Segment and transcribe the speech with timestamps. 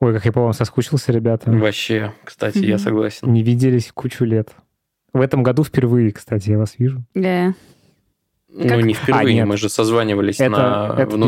[0.00, 1.50] Ой, как я по вам соскучился, ребята.
[1.50, 3.32] Вообще, кстати, я согласен.
[3.32, 4.50] Не виделись кучу лет.
[5.12, 7.02] В этом году впервые, кстати, я вас вижу.
[7.14, 7.54] Да.
[8.48, 8.82] Ну, Как?
[8.84, 9.46] не А, впервые, нет.
[9.46, 11.26] мы же созванивались Это- на это-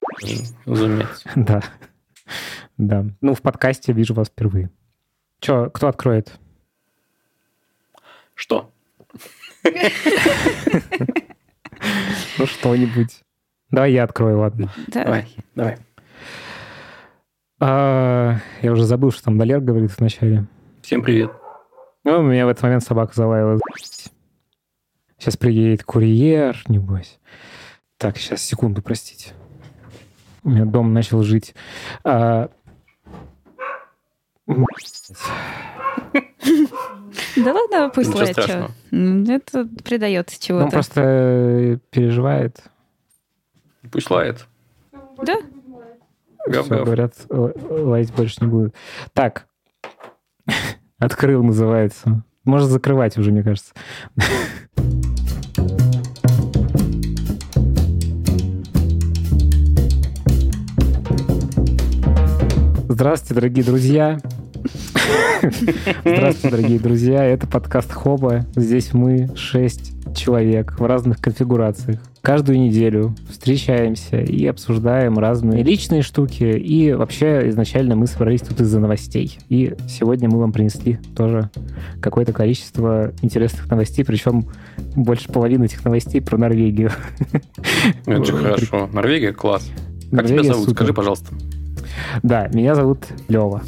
[0.67, 1.31] разумеется.
[1.37, 1.63] Да.
[2.77, 3.07] Да.
[3.23, 4.71] Ну, в подкасте вижу вас впервые.
[5.41, 6.39] Че, кто откроет?
[8.35, 8.71] Что?
[12.39, 13.21] Ну, что-нибудь.
[13.71, 14.73] Давай я открою, ладно.
[14.89, 15.05] Да.
[15.05, 15.77] Давай, давай.
[17.61, 20.47] А, я уже забыл, что там Далер говорит вначале.
[20.83, 21.33] Всем привет.
[22.05, 23.59] Ну, у меня в этот момент собака залаяла.
[25.19, 27.19] Сейчас приедет курьер, небось.
[27.97, 29.33] Так, сейчас, секунду, простите.
[30.45, 31.55] У меня дом начал жить.
[32.05, 32.49] А,
[37.37, 40.71] Да ладно, пусть лает, Это придает Он чего-то.
[40.71, 42.63] просто э, переживает.
[43.91, 44.47] Пусть лает.
[45.23, 45.37] Да?
[46.51, 48.75] Все, говорят, л- лаять больше не будет.
[49.13, 49.47] Так.
[50.99, 52.25] Открыл, называется.
[52.45, 53.73] Можно закрывать уже, мне кажется.
[62.89, 64.19] Здравствуйте, дорогие друзья.
[66.05, 67.25] Здравствуйте, дорогие друзья.
[67.25, 68.47] Это подкаст Хоба.
[68.57, 72.01] Здесь мы шесть человек в разных конфигурациях.
[72.29, 76.45] Каждую неделю встречаемся и обсуждаем разные личные штуки.
[76.45, 79.39] И вообще изначально мы собрались тут из-за новостей.
[79.49, 81.49] И сегодня мы вам принесли тоже
[82.03, 84.45] какое-то количество интересных новостей, причем
[84.95, 86.91] больше половины этих новостей про Норвегию.
[88.05, 88.91] Это же хорошо.
[88.93, 89.67] Норвегия, класс.
[90.11, 90.69] Как Норвегия тебя зовут?
[90.69, 90.77] супер.
[90.77, 91.35] Скажи, пожалуйста.
[92.23, 93.63] Да, меня зовут Лева.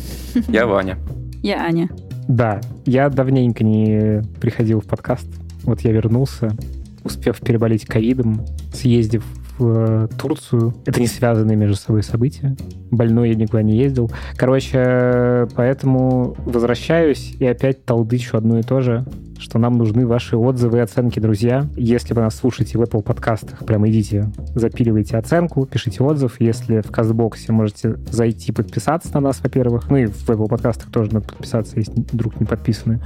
[0.48, 0.98] Я Ваня.
[1.42, 1.88] Я Аня.
[2.28, 5.28] Да, я давненько не приходил в подкаст.
[5.62, 6.54] Вот я вернулся,
[7.04, 9.24] успев переболеть ковидом, съездив
[9.60, 10.74] э, Турцию.
[10.86, 12.56] Это не связанные между собой события.
[12.90, 14.10] Больной я никуда не ездил.
[14.36, 19.04] Короче, поэтому возвращаюсь и опять толдычу одно и то же,
[19.40, 21.66] что нам нужны ваши отзывы и оценки, друзья.
[21.76, 26.40] Если вы нас слушаете в Apple подкастах, прямо идите, запиливайте оценку, пишите отзыв.
[26.40, 29.88] Если в Казбоксе можете зайти подписаться на нас, во-первых.
[29.88, 33.00] Ну и в Apple подкастах тоже надо подписаться, если вдруг не подписаны.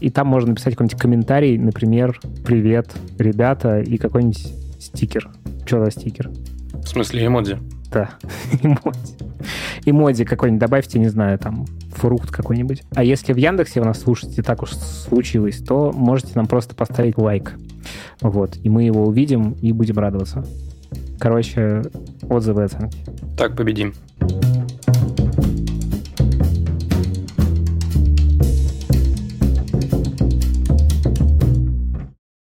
[0.00, 5.30] И там можно написать какой-нибудь комментарий, например, «Привет, ребята», и какой-нибудь стикер.
[5.66, 6.30] Что за стикер?
[6.74, 7.58] В смысле эмодзи?
[7.90, 8.10] Да,
[8.62, 9.14] эмодзи.
[9.84, 12.82] Эмодзи какой-нибудь добавьте, не знаю, там, фрукт какой-нибудь.
[12.94, 17.16] А если в Яндексе вы нас слушаете, так уж случилось, то можете нам просто поставить
[17.18, 17.54] лайк.
[18.20, 20.44] Вот, и мы его увидим и будем радоваться.
[21.18, 21.82] Короче,
[22.28, 22.98] отзывы и оценки.
[23.36, 23.94] Так, победим.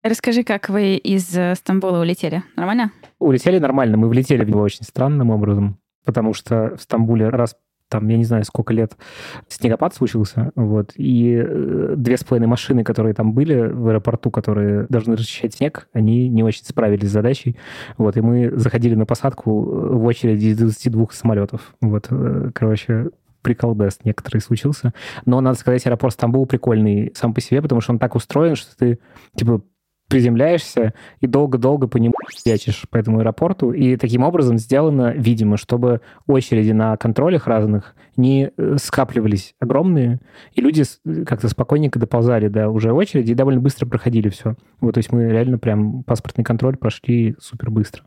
[0.10, 2.42] Расскажи, как вы из э, Стамбула улетели?
[2.56, 2.92] Нормально?
[3.20, 7.58] Улетели нормально, мы влетели в него очень странным образом, потому что в Стамбуле раз
[7.90, 8.96] там, я не знаю, сколько лет
[9.50, 14.86] снегопад случился, вот, и э, две с половиной машины, которые там были в аэропорту, которые
[14.88, 17.58] должны расчищать снег, они не очень справились с задачей,
[17.98, 22.10] вот, и мы заходили на посадку э, в очереди из 22 самолетов, вот,
[22.54, 23.10] короче,
[23.42, 24.94] приколдес некоторый случился.
[25.26, 28.76] Но, надо сказать, аэропорт Стамбул прикольный сам по себе, потому что он так устроен, что
[28.76, 29.00] ты,
[29.36, 29.62] типа,
[30.08, 32.14] приземляешься и долго-долго по нему
[32.46, 33.72] ячешь по этому аэропорту.
[33.72, 40.20] И таким образом сделано, видимо, чтобы очереди на контролях разных не э, скапливались огромные,
[40.54, 44.56] и люди с- как-то спокойненько доползали до уже очереди и довольно быстро проходили все.
[44.80, 48.04] Вот, то есть мы реально прям паспортный контроль прошли супер быстро.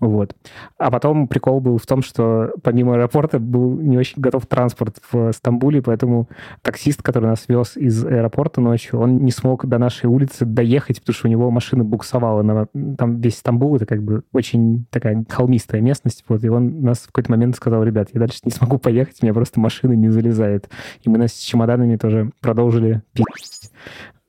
[0.00, 0.34] Вот.
[0.78, 5.32] А потом прикол был в том, что помимо аэропорта был не очень готов транспорт в
[5.32, 6.28] Стамбуле, поэтому
[6.62, 11.14] таксист, который нас вез из аэропорта ночью, он не смог до нашей улицы доехать, потому
[11.14, 12.42] что у него машина буксовала.
[12.42, 12.66] На,
[12.96, 17.06] там весь Стамбул, это как бы очень такая холмистая местность, вот, и он нас в
[17.06, 20.68] какой-то момент сказал, ребят, я дальше не смогу поехать, у меня просто машина не залезает.
[21.02, 23.24] И мы нас с чемоданами тоже продолжили пить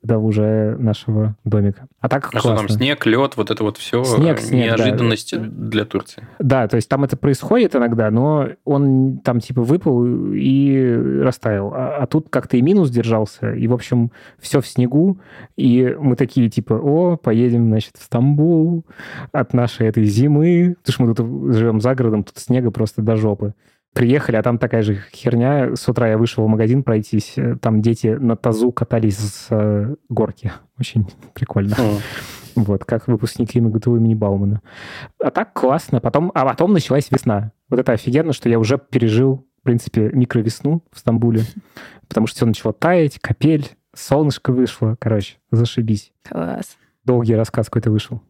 [0.06, 1.86] до уже нашего домика.
[2.00, 4.84] А так А что там, снег, лед, вот это вот все Снег, снег, да.
[4.84, 6.26] неожиданности для Турции.
[6.38, 11.72] Да, то есть там это происходит иногда, но он там типа выпал и растаял.
[11.74, 15.18] А, а тут как-то и минус держался, и, в общем, все в снегу,
[15.56, 18.84] и мы такие типа, о, поедем, значит, в Стамбул
[19.32, 23.16] от нашей этой зимы, потому что мы тут живем за городом, тут снега просто до
[23.16, 23.54] жопы.
[23.96, 25.74] Приехали, а там такая же херня.
[25.74, 29.94] С утра я вышел в магазин пройтись, э, там дети на тазу катались с э,
[30.10, 30.52] горки.
[30.78, 31.74] Очень прикольно.
[31.78, 32.00] М.
[32.56, 34.60] Вот, как выпускники МГТУ имени Баумана.
[35.18, 36.00] А так классно.
[36.00, 37.52] Потом, а потом началась весна.
[37.70, 41.44] Вот это офигенно, что я уже пережил, в принципе, микровесну в Стамбуле,
[42.06, 44.96] потому что все начало таять, капель, солнышко вышло.
[45.00, 46.12] Короче, зашибись.
[46.28, 46.76] Класс.
[47.06, 48.20] Долгий рассказ какой-то вышел.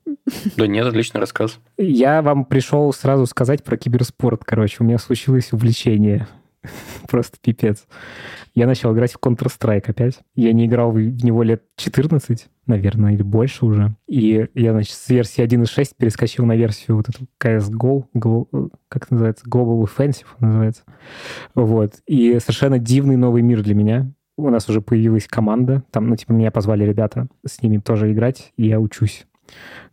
[0.56, 1.58] Да нет, отличный рассказ.
[1.78, 4.44] Я вам пришел сразу сказать про киберспорт.
[4.44, 6.28] Короче, у меня случилось увлечение.
[7.08, 7.87] Просто пипец.
[8.55, 10.19] Я начал играть в Counter-Strike опять.
[10.34, 13.94] Я не играл в него лет 14, наверное, или больше уже.
[14.08, 19.14] И я, значит, с версии 1.6 перескочил на версию вот эту CSGO, Glo, как это
[19.14, 20.82] называется, Global Offensive называется.
[21.55, 21.94] Вот.
[22.06, 24.11] И совершенно дивный новый мир для меня.
[24.36, 25.82] У нас уже появилась команда.
[25.90, 29.26] Там, ну, типа, меня позвали ребята с ними тоже играть, и я учусь.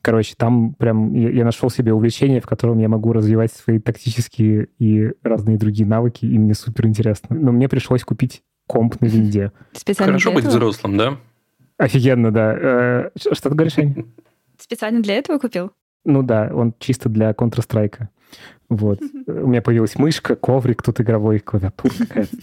[0.02, 4.68] Короче, там прям я, я нашел себе увлечение, в котором я могу развивать свои тактические
[4.80, 7.36] и разные другие навыки, и мне супер интересно.
[7.36, 9.52] Но мне пришлось купить комп на винде.
[9.74, 11.18] Специально Хорошо быть взрослым, да?
[11.78, 12.54] Офигенно, да.
[12.56, 14.06] Э, что ты говоришь, Ань?
[14.58, 15.72] Специально для этого купил?
[16.06, 18.08] Ну да, он чисто для Counter-Strike.
[18.70, 19.00] Вот.
[19.28, 22.36] У меня появилась мышка, коврик тут игровой, клавиатура какая-то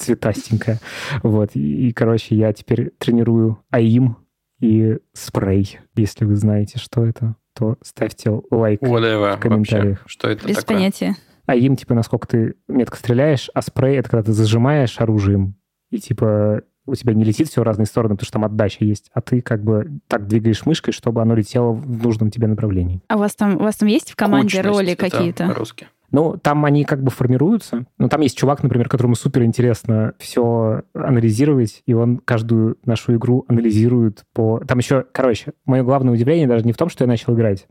[0.00, 0.80] цветастенькая.
[1.22, 1.50] Вот.
[1.54, 4.16] И, и, короче, я теперь тренирую АИМ,
[4.60, 5.78] и спрей.
[5.96, 10.00] Если вы знаете, что это, то ставьте лайк Whatever, в комментариях.
[10.00, 10.12] Вообще.
[10.12, 10.76] Что это Без такое?
[10.76, 11.16] понятия.
[11.46, 15.56] А им, типа, насколько ты метко стреляешь, а спрей— это когда ты зажимаешь оружием,
[15.90, 19.10] и, типа, у тебя не летит все в разные стороны, потому что там отдача есть,
[19.12, 23.02] а ты как бы так двигаешь мышкой, чтобы оно летело в нужном тебе направлении.
[23.08, 25.52] А у вас там, у вас там есть в команде Кучность, роли какие-то?
[25.54, 25.88] Русские.
[26.10, 27.86] Ну, там они как бы формируются.
[27.98, 33.44] Ну, там есть чувак, например, которому супер интересно все анализировать, и он каждую нашу игру
[33.48, 34.60] анализирует по...
[34.60, 37.68] Там еще, короче, мое главное удивление даже не в том, что я начал играть.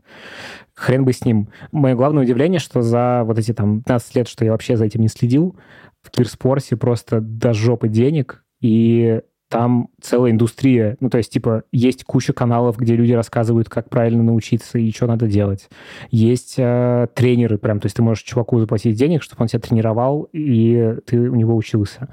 [0.74, 1.48] Хрен бы с ним.
[1.72, 5.00] Мое главное удивление, что за вот эти там 15 лет, что я вообще за этим
[5.00, 5.56] не следил,
[6.02, 9.20] в киберспорте просто до жопы денег, и
[9.50, 10.96] там целая индустрия.
[11.00, 15.08] Ну, то есть, типа, есть куча каналов, где люди рассказывают, как правильно научиться и что
[15.08, 15.68] надо делать.
[16.12, 20.28] Есть э, тренеры прям, то есть ты можешь чуваку заплатить денег, чтобы он тебя тренировал,
[20.32, 22.08] и ты у него учился.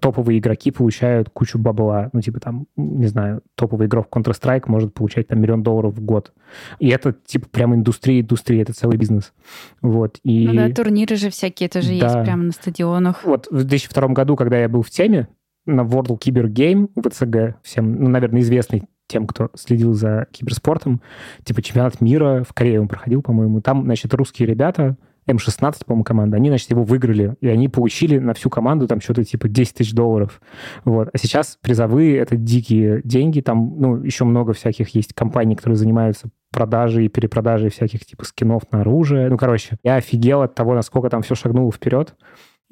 [0.00, 2.10] Топовые игроки получают кучу бабла.
[2.12, 6.04] Ну, типа, там, не знаю, топовый игрок в Counter-Strike может получать там миллион долларов в
[6.04, 6.34] год.
[6.78, 9.32] И это, типа, прям индустрия, индустрия, это целый бизнес.
[9.80, 10.18] Вот.
[10.24, 10.46] И...
[10.46, 11.94] Ну да, турниры же всякие тоже да.
[11.94, 13.24] есть прямо на стадионах.
[13.24, 15.28] Вот в 2002 году, когда я был в теме,
[15.66, 21.02] на World Cyber Game, ВЦГ, всем, ну, наверное, известный тем, кто следил за киберспортом,
[21.44, 23.60] типа чемпионат мира в Корее он проходил, по-моему.
[23.60, 24.96] Там, значит, русские ребята,
[25.28, 29.24] М16, по-моему, команда, они, значит, его выиграли, и они получили на всю команду там что-то
[29.24, 30.40] типа 10 тысяч долларов.
[30.84, 31.10] Вот.
[31.12, 36.28] А сейчас призовые— это дикие деньги, там, ну, еще много всяких есть компаний, которые занимаются
[36.50, 39.28] продажей и перепродажей всяких типа скинов на оружие.
[39.28, 42.14] Ну, короче, я офигел от того, насколько там все шагнуло вперед.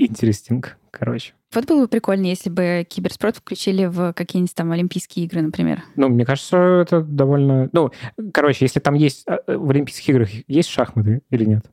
[0.06, 1.35] Интересинг, короче.
[1.52, 5.82] Вот было бы прикольно, если бы киберспорт включили в какие-нибудь там Олимпийские игры, например.
[5.94, 7.69] Ну, мне кажется, это довольно...
[7.73, 7.91] Ну,
[8.32, 9.25] короче, если там есть...
[9.29, 11.67] А, э, в Олимпийских играх есть шахматы или нет?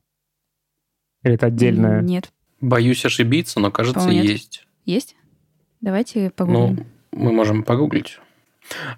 [1.23, 2.01] Или это отдельное?
[2.01, 2.33] Нет.
[2.59, 4.25] Боюсь ошибиться, но, кажется, нет.
[4.25, 4.67] есть.
[4.83, 5.15] Есть?
[5.79, 6.85] Давайте погуглим.
[7.13, 8.19] Ну, мы можем погуглить.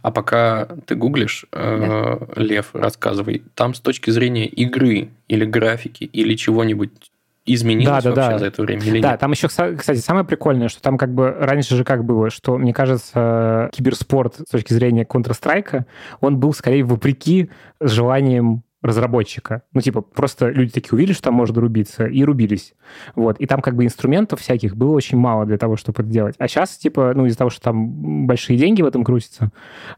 [0.02, 2.42] А пока ты гуглишь, э, да.
[2.42, 7.12] Лев, рассказывай, там с точки зрения игры или графики или чего-нибудь
[7.46, 8.40] изменилось да, да, вообще да.
[8.40, 9.20] за это время или да, нет?
[9.20, 12.74] там еще, кстати, самое прикольное, что там как бы раньше же как было, что, мне
[12.74, 15.86] кажется, киберспорт с точки зрения Counter-Strike,
[16.22, 17.50] он был скорее вопреки
[17.80, 19.64] желаниям разработчика.
[19.74, 22.74] Ну, типа, просто люди такие увидели, что там можно рубиться, и рубились.
[23.16, 23.40] Вот.
[23.40, 26.36] И там как бы инструментов всяких было очень мало для того, чтобы это делать.
[26.38, 29.52] А сейчас, типа, ну, из-за того, что там большие деньги в этом крутятся,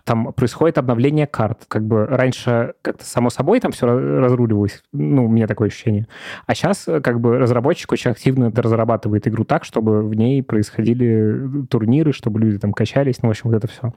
[0.03, 1.65] там происходит обновление карт.
[1.67, 4.81] Как бы раньше как-то само собой там все разруливалось.
[4.91, 6.07] Ну, у меня такое ощущение.
[6.47, 12.13] А сейчас как бы разработчик очень активно разрабатывает игру так, чтобы в ней происходили турниры,
[12.13, 13.93] чтобы люди там качались, ну, в общем, вот это все.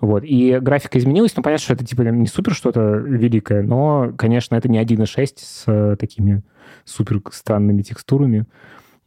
[0.00, 0.22] Вот.
[0.24, 4.68] И графика изменилась, ну, понятно, что это, типа, не супер что-то великое, но конечно, это
[4.68, 6.42] не 1.6 с э, такими
[6.84, 8.46] супер странными текстурами,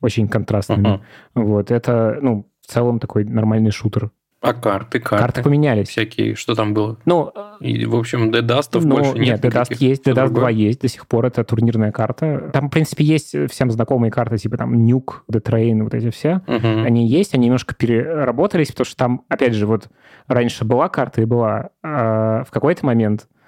[0.02, 0.88] очень контрастными.
[0.88, 1.02] Uh-huh.
[1.36, 4.12] Вот, это, ну, в целом такой нормальный шутер.
[4.42, 5.24] А карты, карты?
[5.24, 5.90] Карты поменялись.
[5.90, 6.98] Всякие, что там было?
[7.06, 9.44] Ну, и, в общем, Dead ну, больше нет.
[9.44, 12.50] Нет, Dead есть, Dead 2 есть до сих пор, это турнирная карта.
[12.52, 16.42] Там, в принципе, есть всем знакомые карты, типа там The Train, вот эти все.
[16.48, 16.68] Угу.
[16.86, 19.90] Они есть, они немножко переработались, потому что там, опять же, вот
[20.26, 23.41] раньше была карта и была, а в какой-то момент Э,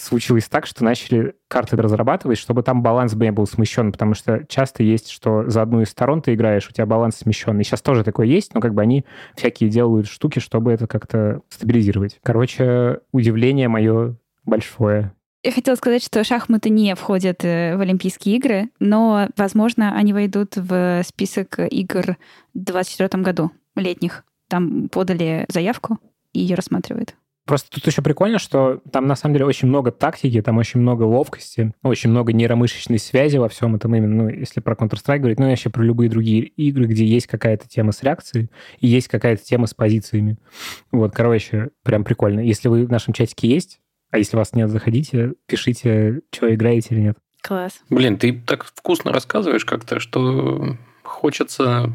[0.00, 4.82] случилось так, что начали карты разрабатывать, чтобы там баланс не был смещен, потому что часто
[4.82, 7.64] есть, что за одну из сторон ты играешь, у тебя баланс смещенный.
[7.64, 9.04] Сейчас тоже такое есть, но как бы они
[9.36, 12.18] всякие делают штуки, чтобы это как-то стабилизировать.
[12.22, 15.12] Короче, удивление мое большое.
[15.42, 20.56] Я хотела сказать, что шахматы не входят э, в Олимпийские игры, но, возможно, они войдут
[20.56, 22.16] в список игр
[22.52, 24.24] в 2024 году, летних.
[24.48, 25.98] Там подали заявку,
[26.32, 27.14] и ее рассматривают.
[27.46, 31.04] Просто тут еще прикольно, что там на самом деле очень много тактики, там очень много
[31.04, 35.48] ловкости, очень много нейромышечной связи во всем этом именно, ну, если про Counter-Strike говорить, ну,
[35.48, 38.50] вообще про любые другие игры, где есть какая-то тема с реакцией
[38.80, 40.38] и есть какая-то тема с позициями.
[40.90, 42.40] Вот, короче, прям прикольно.
[42.40, 43.78] Если вы в нашем чатике есть,
[44.10, 47.18] а если вас нет, заходите, пишите, что играете или нет.
[47.42, 47.80] Класс.
[47.90, 51.92] Блин, ты так вкусно рассказываешь как-то, что хочется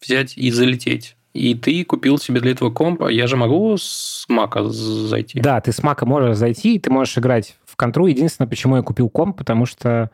[0.00, 1.17] взять и залететь.
[1.34, 5.40] И ты купил себе для этого комп, а я же могу с Мака зайти?
[5.40, 8.06] Да, ты с Мака можешь зайти, и ты можешь играть в контру.
[8.06, 10.10] Единственное, почему я купил комп, потому что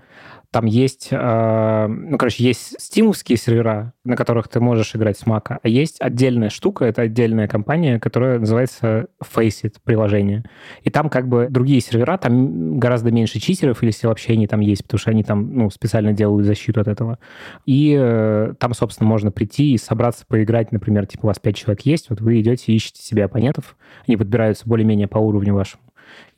[0.55, 5.59] там есть, э, ну, короче, есть стимовские сервера, на которых ты можешь играть с Mac,
[5.61, 10.45] а есть отдельная штука, это отдельная компания, которая называется Faceit приложение.
[10.85, 14.61] И там как бы другие сервера, там гораздо меньше читеров, или если вообще они там
[14.61, 17.19] есть, потому что они там, ну, специально делают защиту от этого.
[17.67, 21.81] И э, там, собственно, можно прийти и собраться поиграть, например, типа у вас пять человек
[21.81, 25.83] есть, вот вы идете, ищете себе оппонентов, они подбираются более-менее по уровню вашему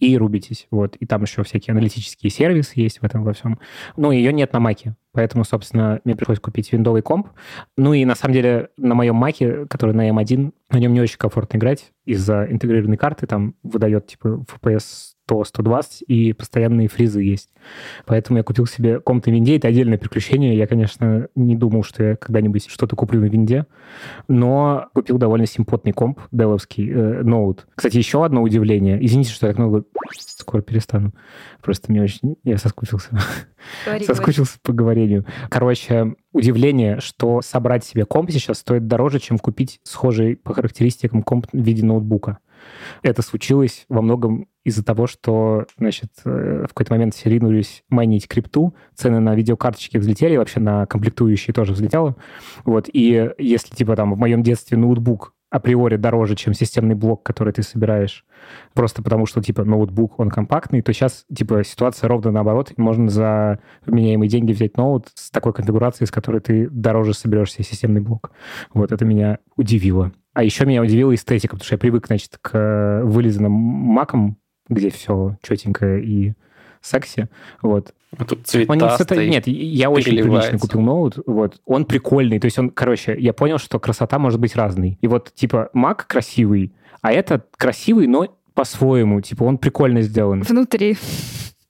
[0.01, 0.67] и рубитесь.
[0.71, 0.97] Вот.
[0.97, 3.59] И там еще всякие аналитические сервисы есть в этом во всем.
[3.97, 4.95] Но ее нет на Маке.
[5.13, 7.29] Поэтому, собственно, мне пришлось купить виндовый комп.
[7.77, 11.17] Ну и на самом деле на моем Маке, который на M1, на нем не очень
[11.17, 13.27] комфортно играть из-за интегрированной карты.
[13.27, 17.51] Там выдает типа FPS 100-120, и постоянные фризы есть.
[18.05, 19.57] Поэтому я купил себе комп на винде.
[19.57, 20.57] Это отдельное приключение.
[20.57, 23.67] Я, конечно, не думал, что я когда-нибудь что-то куплю на винде,
[24.29, 27.67] но купил довольно симпотный комп, деловский, э, ноут.
[27.75, 29.05] Кстати, еще одно удивление.
[29.05, 29.85] Извините, что я так много...
[30.17, 31.13] Скоро перестану.
[31.63, 32.37] Просто мне очень...
[32.45, 33.11] Я соскучился.
[33.85, 34.63] Говори, соскучился говори.
[34.63, 35.27] по говорению.
[35.51, 41.47] Короче, удивление, что собрать себе комп сейчас стоит дороже, чем купить схожий по характеристикам комп
[41.53, 42.39] в виде ноутбука.
[43.03, 48.27] Это случилось во многом из-за того, что, значит, э, в какой-то момент все ринулись майнить
[48.27, 52.17] крипту, цены на видеокарточки взлетели, вообще на комплектующие тоже взлетело.
[52.65, 57.53] Вот, и если, типа, там, в моем детстве ноутбук априори дороже, чем системный блок, который
[57.53, 58.25] ты собираешь,
[58.75, 62.73] просто потому что, типа, ноутбук, он компактный, то сейчас, типа, ситуация ровно наоборот.
[62.77, 67.65] Можно за вменяемые деньги взять ноут с такой конфигурацией, с которой ты дороже соберешь себе
[67.65, 68.33] системный блок.
[68.73, 70.13] Вот это меня удивило.
[70.35, 74.37] А еще меня удивила эстетика, потому что я привык, значит, к вылизанным макам,
[74.69, 76.35] где все четенькое и
[76.81, 77.29] секси.
[77.63, 77.95] Вот.
[78.17, 81.19] А тут цветастый, Нет, я очень прилично купил ноут.
[81.27, 81.61] Вот.
[81.65, 82.39] Он прикольный.
[82.39, 84.99] То есть он, короче, я понял, что красота может быть разной.
[85.01, 86.73] И вот, типа, мак красивый,
[87.03, 89.21] а этот красивый, но по-своему.
[89.21, 90.43] Типа, он прикольно сделан.
[90.43, 90.97] Внутри.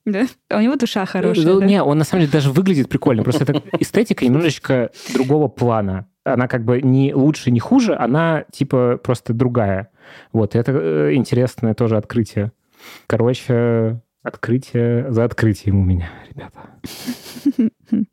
[0.04, 0.26] Да?
[0.50, 1.44] А у него душа хорошая.
[1.44, 1.66] Ну, да?
[1.66, 3.24] Не, он на самом деле даже выглядит прикольно.
[3.24, 8.98] Просто это эстетика немножечко другого плана она как бы не лучше, не хуже, она типа
[9.02, 9.90] просто другая.
[10.32, 12.52] Вот, это э, интересное тоже открытие.
[13.06, 16.70] Короче, открытие за открытием у меня, ребята.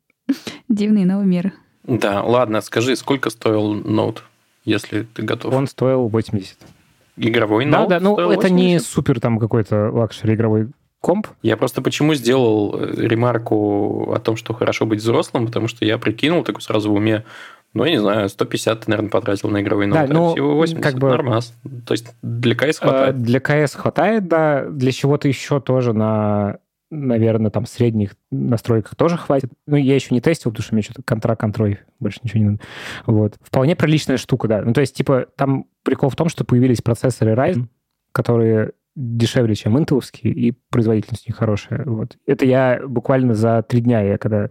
[0.70, 1.54] Дивный новый мир.
[1.84, 4.24] Да, ладно, скажи, сколько стоил ноут,
[4.64, 5.54] если ты готов?
[5.54, 6.58] Он стоил 80.
[7.18, 7.90] Игровой ноут?
[7.90, 10.70] Да, да, ну это не супер там какой-то лакшери игровой
[11.02, 11.28] комп.
[11.42, 15.98] Я просто почему сделал э, ремарку о том, что хорошо быть взрослым, потому что я
[15.98, 17.26] прикинул такой сразу в уме,
[17.74, 20.08] ну, я не знаю, 150 ты, наверное, потратил на игровые ноуты.
[20.08, 21.56] Да, ну, Всего 80 как бы, нормас.
[21.86, 23.22] То есть для КС хватает?
[23.22, 24.66] Для КС хватает, да.
[24.70, 26.60] Для чего-то еще тоже на
[26.96, 29.50] наверное, там средних настройках тоже хватит.
[29.66, 32.60] Ну, я еще не тестил, потому что мне что-то контра-контроль, больше ничего не надо.
[33.08, 33.36] Вот.
[33.42, 34.62] Вполне приличная штука, да.
[34.62, 37.66] Ну, то есть, типа, там прикол в том, что появились процессоры Ryzen,
[38.12, 41.84] которые дешевле, чем интеловские, и производительность них хорошая.
[41.86, 42.18] Вот.
[42.28, 44.50] Это я буквально за три дня, я когда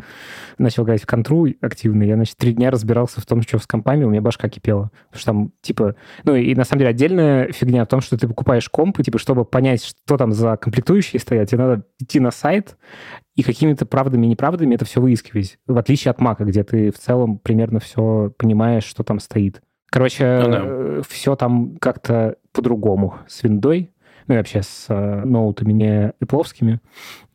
[0.59, 4.05] начал играть в контру активно, я, значит, три дня разбирался в том, что с компами
[4.05, 4.91] у меня башка кипела.
[5.11, 5.95] Потому что там, типа...
[6.25, 9.19] Ну, и на самом деле отдельная фигня в том, что ты покупаешь комп, и, типа,
[9.19, 12.77] чтобы понять, что там за комплектующие стоят, тебе надо идти на сайт
[13.37, 15.59] и какими-то правдами и неправдами это все выискивать.
[15.67, 19.63] В отличие от Мака, где ты в целом примерно все понимаешь, что там стоит.
[19.91, 20.61] Короче, ну, да.
[20.65, 23.92] Э, все там как-то по-другому с виндой
[24.27, 26.81] ну и вообще с э, ноутами не эпловскими,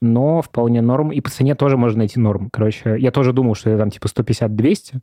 [0.01, 1.11] но вполне норм.
[1.11, 2.49] И по цене тоже можно найти норм.
[2.51, 4.99] Короче, я тоже думал, что это там типа 150-200,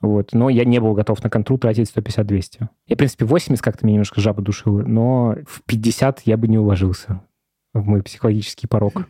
[0.00, 2.68] вот, но я не был готов на контру тратить 150-200.
[2.86, 6.58] Я, в принципе, 80 как-то меня немножко жаба душила, но в 50 я бы не
[6.58, 7.22] уложился
[7.74, 9.06] в мой психологический порог.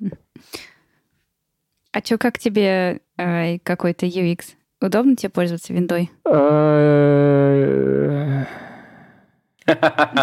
[1.92, 4.54] А что, как тебе э, какой-то UX?
[4.80, 6.10] Удобно тебе пользоваться виндой?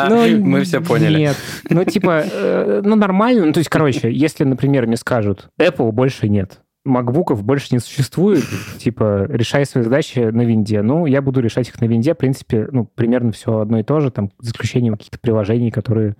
[0.09, 1.19] Ну, Мы все поняли.
[1.19, 1.37] Нет.
[1.69, 3.45] Ну, типа, э, ну, нормально.
[3.45, 8.43] Ну, то есть, короче, если, например, мне скажут, Apple больше нет, макбуков больше не существует,
[8.77, 10.81] типа, решай свои задачи на винде.
[10.81, 13.99] Ну, я буду решать их на винде, в принципе, ну, примерно все одно и то
[13.99, 16.15] же, там, за исключением каких-то приложений, которые,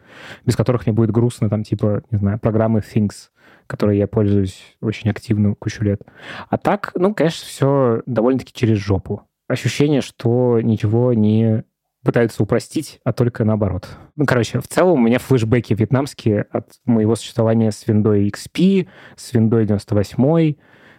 [0.46, 3.30] без которых мне будет грустно, там, типа, не знаю, программы Things,
[3.68, 6.02] которые я пользуюсь очень активно кучу лет.
[6.50, 9.22] А так, ну, конечно, все довольно-таки через жопу.
[9.48, 11.64] Ощущение, что ничего не
[12.06, 13.90] пытаются упростить, а только наоборот.
[14.16, 19.34] Ну, короче, в целом у меня флешбеки вьетнамские от моего существования с Windows XP, с
[19.34, 20.54] Windows 98,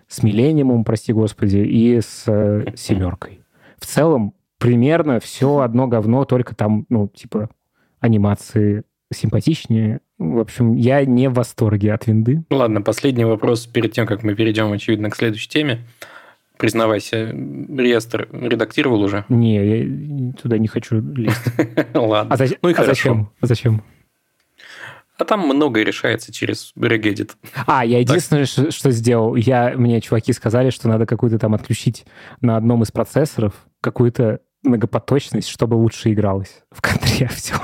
[0.09, 3.41] с Millennium, прости господи, и с э, семеркой.
[3.79, 7.51] В целом примерно все одно говно, только там, ну, типа,
[8.01, 8.83] анимации
[9.15, 10.01] симпатичнее.
[10.19, 12.45] В общем, я не в восторге от винды.
[12.51, 15.87] Ладно, последний вопрос перед тем, как мы перейдем, очевидно, к следующей теме.
[16.59, 19.25] Признавайся, реестр редактировал уже?
[19.29, 21.45] Не, я туда не хочу лезть.
[21.95, 22.35] Ладно.
[22.35, 23.31] А, ну и а зачем?
[23.41, 23.83] А зачем?
[25.19, 27.33] А там многое решается через Regedit.
[27.67, 32.05] А, я единственное, что, что сделал, я, мне чуваки сказали, что надо какую-то там отключить
[32.43, 37.29] на одном из процессоров какую-то многопоточность, чтобы лучше игралось в контре.
[37.35, 37.55] Все.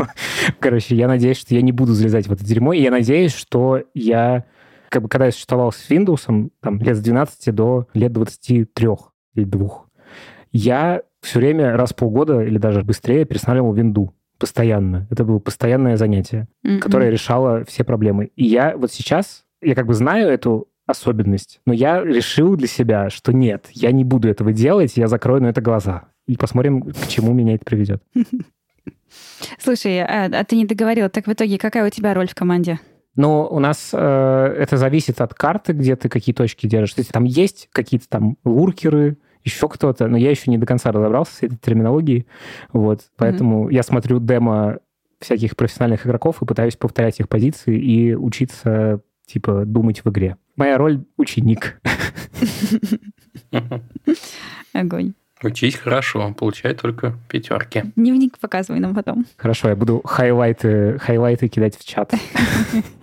[0.60, 3.82] Короче, я надеюсь, что я не буду залезать в это дерьмо, и я надеюсь, что
[3.92, 4.44] я,
[4.92, 8.88] как бы, когда я существовал с Windows, там, лет с 12 до лет 23
[9.34, 9.84] или 2,
[10.52, 15.06] я все время раз в полгода или даже быстрее перестанавливал винду постоянно.
[15.10, 16.80] Это было постоянное занятие, mm-hmm.
[16.80, 18.32] которое решало все проблемы.
[18.36, 23.08] И я вот сейчас, я как бы знаю эту особенность, но я решил для себя,
[23.08, 26.08] что нет, я не буду этого делать, я закрою на это глаза.
[26.26, 28.02] И посмотрим, к чему меня это приведет.
[29.58, 32.78] Слушай, а, а ты не договорил, так в итоге какая у тебя роль в команде?
[33.14, 36.94] Ну, у нас э, это зависит от карты, где ты какие точки держишь.
[36.94, 40.92] То есть там есть какие-то там луркеры, еще кто-то, но я еще не до конца
[40.92, 42.26] разобрался с этой терминологией.
[42.72, 43.74] Вот, поэтому mm-hmm.
[43.74, 44.78] я смотрю демо
[45.20, 50.36] всяких профессиональных игроков и пытаюсь повторять их позиции и учиться, типа, думать в игре.
[50.56, 51.80] Моя роль— ученик.
[54.72, 55.14] Огонь.
[55.42, 57.82] Учись хорошо, получай только пятерки.
[57.96, 59.26] Дневник показывай нам потом.
[59.36, 62.12] Хорошо, я буду хайлайты, хайлайты кидать в чат.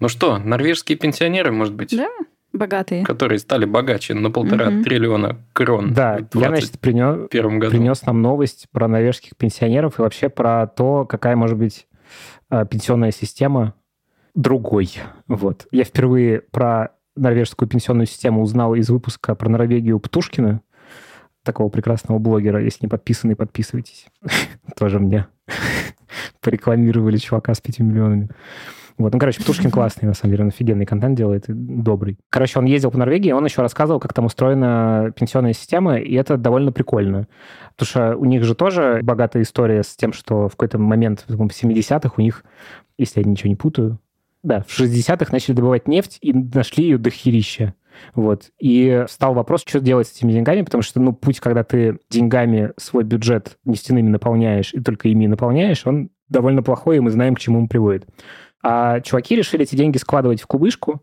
[0.00, 1.94] Ну что, норвежские пенсионеры, может быть?
[1.94, 2.08] Да,
[2.54, 3.04] богатые.
[3.04, 4.82] Которые стали богаче на полтора угу.
[4.82, 5.92] триллиона крон.
[5.92, 7.70] Да, я, значит, принес, году.
[7.70, 11.86] принес нам новость про норвежских пенсионеров и вообще про то, какая может быть
[12.50, 13.74] э, пенсионная система
[14.34, 14.94] другой.
[15.28, 15.66] Вот.
[15.70, 20.62] Я впервые про норвежскую пенсионную систему узнал из выпуска про Норвегию Птушкина,
[21.44, 22.62] такого прекрасного блогера.
[22.62, 24.06] Если не подписаны, подписывайтесь.
[24.78, 25.26] Тоже мне
[26.40, 28.30] порекламировали чувака с 5 миллионами.
[29.00, 32.18] Вот, ну, короче, Птушкин классный, на самом деле, он офигенный контент делает, добрый.
[32.28, 36.36] Короче, он ездил по Норвегии, он еще рассказывал, как там устроена пенсионная система, и это
[36.36, 37.26] довольно прикольно.
[37.76, 41.40] Потому что у них же тоже богатая история с тем, что в какой-то момент, в
[41.40, 42.44] 70-х, у них,
[42.98, 43.98] если я ничего не путаю,
[44.42, 47.74] да, в 60-х начали добывать нефть и нашли ее до херища.
[48.14, 48.50] Вот.
[48.58, 52.72] И стал вопрос, что делать с этими деньгами, потому что, ну, путь, когда ты деньгами
[52.76, 57.40] свой бюджет нефтяными наполняешь и только ими наполняешь, он довольно плохой, и мы знаем, к
[57.40, 58.06] чему он приводит.
[58.62, 61.02] А чуваки решили эти деньги складывать в кубышку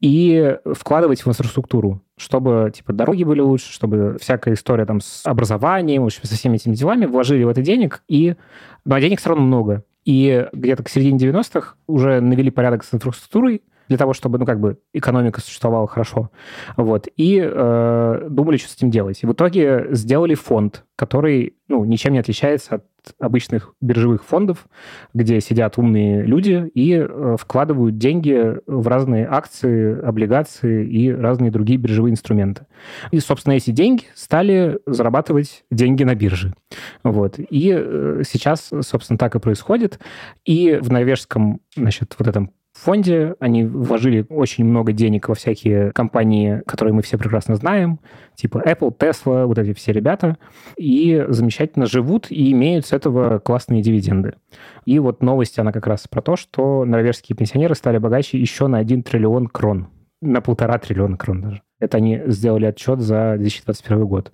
[0.00, 6.02] и вкладывать в инфраструктуру, чтобы типа дороги были лучше, чтобы всякая история там с образованием,
[6.02, 8.36] в общем, со всеми этими делами вложили в это денег, и...
[8.84, 9.84] ну, а денег все равно много.
[10.06, 14.60] И где-то к середине 90-х уже навели порядок с инфраструктурой, для того, чтобы, ну, как
[14.60, 16.30] бы экономика существовала хорошо.
[16.76, 17.08] Вот.
[17.16, 19.22] И э, думали, что с этим делать.
[19.22, 22.84] И в итоге сделали фонд, который, ну, ничем не отличается от
[23.18, 24.66] обычных биржевых фондов,
[25.12, 31.78] где сидят умные люди и э, вкладывают деньги в разные акции, облигации и разные другие
[31.78, 32.66] биржевые инструменты.
[33.10, 36.54] И, собственно, эти деньги стали зарабатывать деньги на бирже.
[37.02, 37.38] Вот.
[37.38, 39.98] И э, сейчас, собственно, так и происходит.
[40.44, 43.34] И в норвежском, значит, вот этом фонде.
[43.40, 48.00] Они вложили очень много денег во всякие компании, которые мы все прекрасно знаем,
[48.34, 50.36] типа Apple, Tesla, вот эти все ребята,
[50.76, 54.34] и замечательно живут и имеют с этого классные дивиденды.
[54.84, 58.78] И вот новость, она как раз про то, что норвежские пенсионеры стали богаче еще на
[58.78, 59.88] 1 триллион крон.
[60.20, 61.62] На полтора триллиона крон даже.
[61.80, 64.32] Это они сделали отчет за 2021 год.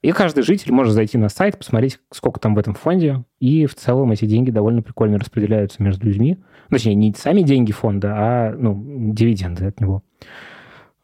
[0.00, 3.74] И каждый житель может зайти на сайт, посмотреть, сколько там в этом фонде, и в
[3.74, 6.38] целом эти деньги довольно прикольно распределяются между людьми.
[6.70, 10.02] Ну, точнее, не сами деньги фонда, а ну, дивиденды от него.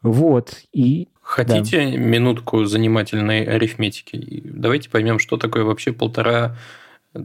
[0.01, 1.09] Вот, и...
[1.21, 1.97] Хотите да.
[1.97, 4.43] минутку занимательной арифметики?
[4.45, 6.55] Давайте поймем, что такое вообще полтора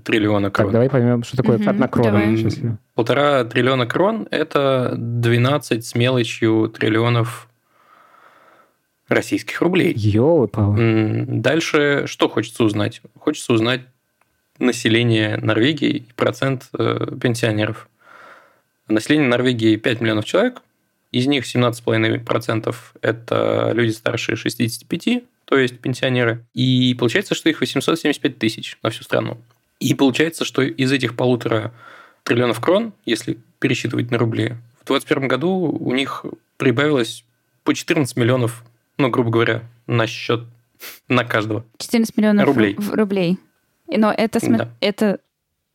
[0.05, 0.69] триллиона крон.
[0.69, 2.79] Так, давай поймем, что такое угу, одна крона.
[2.95, 7.50] Полтора триллиона крон– это 12 с мелочью триллионов
[9.11, 9.93] российских рублей.
[9.95, 10.49] Йоу,
[11.27, 13.03] Дальше что хочется узнать?
[13.19, 13.83] Хочется узнать
[14.59, 17.89] население Норвегии и процент э, пенсионеров.
[18.89, 20.63] Население Норвегии 5 миллионов человек,
[21.13, 26.45] из них 17,5% это люди старше 65, то есть пенсионеры.
[26.55, 29.39] И получается, что их 875 тысяч на всю страну.
[29.81, 31.73] И получается, что из этих полутора
[32.23, 36.25] триллионов крон, если пересчитывать на рубли, в 2021 году у них
[36.59, 37.25] прибавилось
[37.65, 38.65] по 14 миллионов
[39.01, 40.45] ну, грубо говоря, на счет
[41.09, 41.65] на каждого.
[41.79, 42.77] 14 миллионов рублей.
[42.93, 43.39] рублей.
[43.89, 44.69] Но это, да.
[44.81, 45.19] это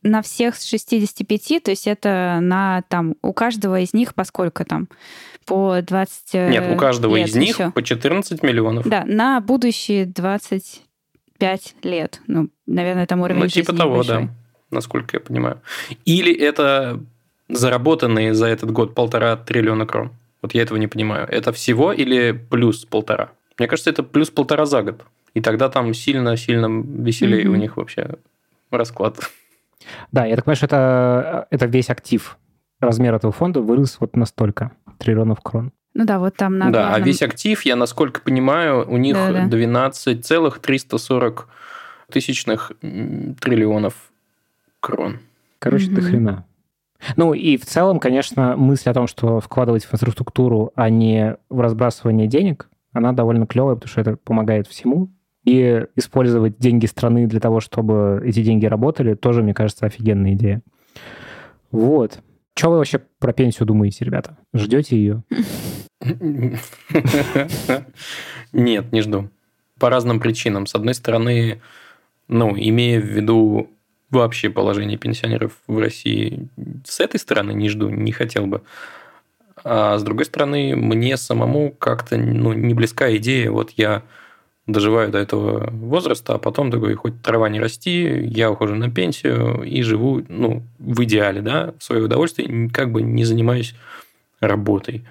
[0.02, 4.64] на всех с 65, то есть это на там у каждого из них по сколько
[4.64, 4.88] там?
[5.44, 7.70] По 20 Нет, у каждого из них еще.
[7.70, 8.88] по 14 миллионов.
[8.88, 12.20] Да, на будущие 25 лет.
[12.26, 14.24] Ну, наверное, там уровень Ну, типа того, большой.
[14.24, 14.28] да,
[14.70, 15.60] насколько я понимаю.
[16.04, 17.00] Или это
[17.48, 20.10] заработанные за этот год полтора триллиона крон.
[20.46, 21.26] Вот я этого не понимаю.
[21.28, 23.30] Это всего или плюс полтора?
[23.58, 25.02] Мне кажется, это плюс полтора за год.
[25.34, 27.48] И тогда там сильно-сильно веселее mm-hmm.
[27.48, 28.10] у них вообще
[28.70, 29.18] расклад.
[30.12, 32.38] Да, я так понимаю, что это, это весь актив.
[32.78, 34.70] Размер этого фонда вырос вот настолько.
[34.98, 35.72] Триллионов крон.
[35.94, 36.94] Ну да, вот там на Да, главном...
[36.94, 39.48] а весь актив, я насколько понимаю, у них да, да.
[39.48, 41.48] 12,340
[42.12, 43.94] тысячных триллионов
[44.78, 45.18] крон.
[45.58, 45.94] Короче, mm-hmm.
[45.94, 46.44] до хрена.
[47.16, 51.60] Ну и в целом, конечно, мысль о том, что вкладывать в инфраструктуру, а не в
[51.60, 55.10] разбрасывание денег, она довольно клевая, потому что это помогает всему.
[55.44, 60.60] И использовать деньги страны для того, чтобы эти деньги работали, тоже, мне кажется, офигенная идея.
[61.70, 62.18] Вот.
[62.56, 64.38] Что вы вообще про пенсию думаете, ребята?
[64.54, 65.22] Ждете ее?
[68.52, 69.30] Нет, не жду.
[69.78, 70.66] По разным причинам.
[70.66, 71.60] С одной стороны,
[72.28, 73.70] ну, имея в виду
[74.10, 76.48] вообще положение пенсионеров в России,
[76.84, 78.62] с этой стороны не жду, не хотел бы.
[79.64, 84.02] А с другой стороны, мне самому как-то ну, не близка идея, вот я
[84.66, 89.62] доживаю до этого возраста, а потом такой, хоть трава не расти, я ухожу на пенсию
[89.62, 93.74] и живу, ну, в идеале, да, в свое удовольствие, как бы не занимаюсь
[94.40, 95.04] работой.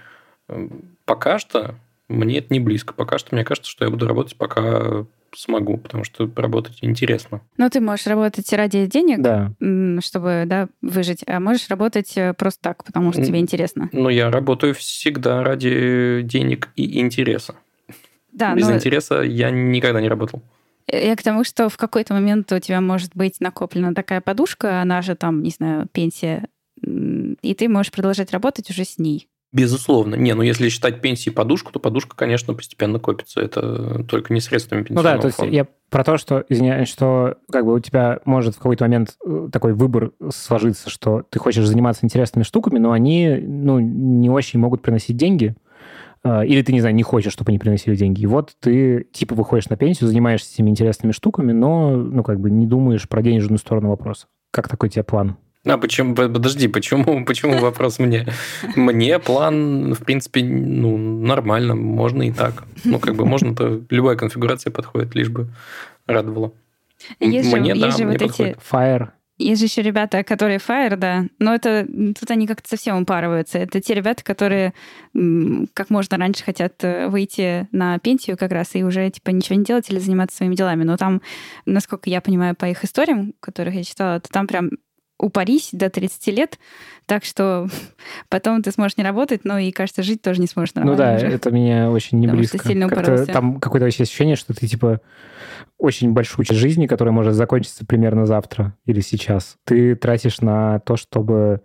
[1.06, 1.76] Пока что
[2.08, 2.94] мне это не близко.
[2.94, 7.42] Пока что мне кажется, что я буду работать, пока смогу, потому что работать интересно.
[7.58, 9.52] Ну, ты можешь работать ради денег, да.
[10.02, 13.90] чтобы да, выжить, а можешь работать э, просто так, потому что тебе интересно.
[13.92, 17.56] Ну, я работаю всегда ради денег и интереса.
[18.32, 18.76] Да, Без но...
[18.76, 20.42] интереса я никогда не работал.
[20.88, 25.02] Я к тому, что в какой-то момент у тебя может быть накоплена такая подушка, она
[25.02, 26.48] же там, не знаю, пенсия,
[26.82, 29.28] и ты можешь продолжать работать уже с ней.
[29.56, 30.16] Безусловно.
[30.16, 33.40] Не, ну если считать пенсии подушку, то подушка, конечно, постепенно копится.
[33.40, 37.36] Это только не средствами пенсионного Ну да, то есть я про то, что, извиняюсь, что
[37.50, 41.66] как бы у тебя может в какой-то момент э, такой выбор сложиться, что ты хочешь
[41.66, 45.56] заниматься интересными штуками, но они ну, не очень могут приносить деньги,
[46.26, 48.24] э, или ты, не знаю, не хочешь, чтобы они приносили деньги.
[48.24, 52.52] И вот ты типа выходишь на пенсию, занимаешься этими интересными штуками, но ну как бы
[52.52, 54.28] не думаешь про денежную сторону вопроса.
[54.52, 55.38] Как такой тебе план?
[55.66, 58.28] А почему, подожди, почему, почему вопрос мне?
[58.76, 62.66] Мне план, в принципе, ну, нормально, можно и так.
[62.84, 65.48] Ну, как бы можно-то, любая конфигурация подходит, лишь бы
[66.06, 66.54] радовала.
[67.20, 68.58] Есть мне, же, да, есть же вот подходит.
[68.58, 68.74] эти...
[68.74, 69.10] Fire.
[69.38, 71.86] Есть же еще ребята, которые Fire, да, но это
[72.18, 73.58] тут они как-то совсем упарываются.
[73.58, 74.74] Это те ребята, которые
[75.74, 79.66] как можно раньше хотят э, выйти на пенсию как раз и уже типа ничего не
[79.66, 80.86] делать или заниматься своими делами.
[80.86, 81.22] Но там,
[81.66, 84.70] насколько я понимаю по их историям, которых я читала, то там прям
[85.18, 86.60] упарись до 30 лет,
[87.06, 87.68] так что
[88.30, 90.98] потом ты сможешь не работать, но и, кажется, жить тоже не сможешь нормально.
[90.98, 91.28] Ну да, уже.
[91.28, 92.66] это меня очень не близко.
[92.66, 93.26] сильно упоролся.
[93.26, 95.02] Там какое-то вообще ощущение, что ты, типа,
[95.78, 100.96] очень большую часть жизни, которая может закончиться примерно завтра или сейчас, ты тратишь на то,
[100.96, 101.62] чтобы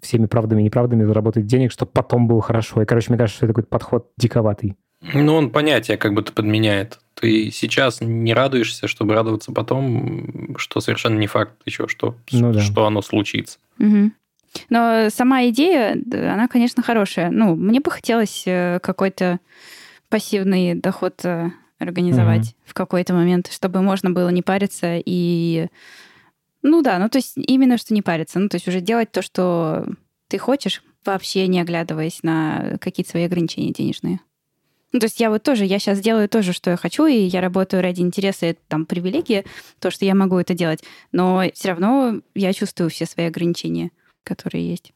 [0.00, 2.82] всеми правдами и неправдами заработать денег, чтобы потом было хорошо.
[2.82, 4.76] И, короче, мне кажется, что это такой подход диковатый.
[5.02, 6.98] Ну, он понятие как будто подменяет.
[7.14, 12.60] Ты сейчас не радуешься, чтобы радоваться потом, что совершенно не факт еще, что, ну, да.
[12.60, 13.58] что оно случится.
[13.78, 14.12] Угу.
[14.70, 17.30] Но сама идея, она, конечно, хорошая.
[17.30, 19.40] Ну, мне бы хотелось э, какой-то
[20.08, 22.56] пассивный доход э, организовать угу.
[22.66, 25.68] в какой-то момент, чтобы можно было не париться и...
[26.62, 28.38] Ну да, ну то есть именно что не париться.
[28.38, 29.84] Ну то есть уже делать то, что
[30.28, 34.20] ты хочешь, вообще не оглядываясь на какие-то свои ограничения денежные.
[34.92, 37.40] Ну, то есть я вот тоже, я сейчас делаю тоже, что я хочу, и я
[37.40, 39.44] работаю ради интереса, это там привилегия,
[39.78, 43.90] то, что я могу это делать, но все равно я чувствую все свои ограничения,
[44.22, 44.92] которые есть.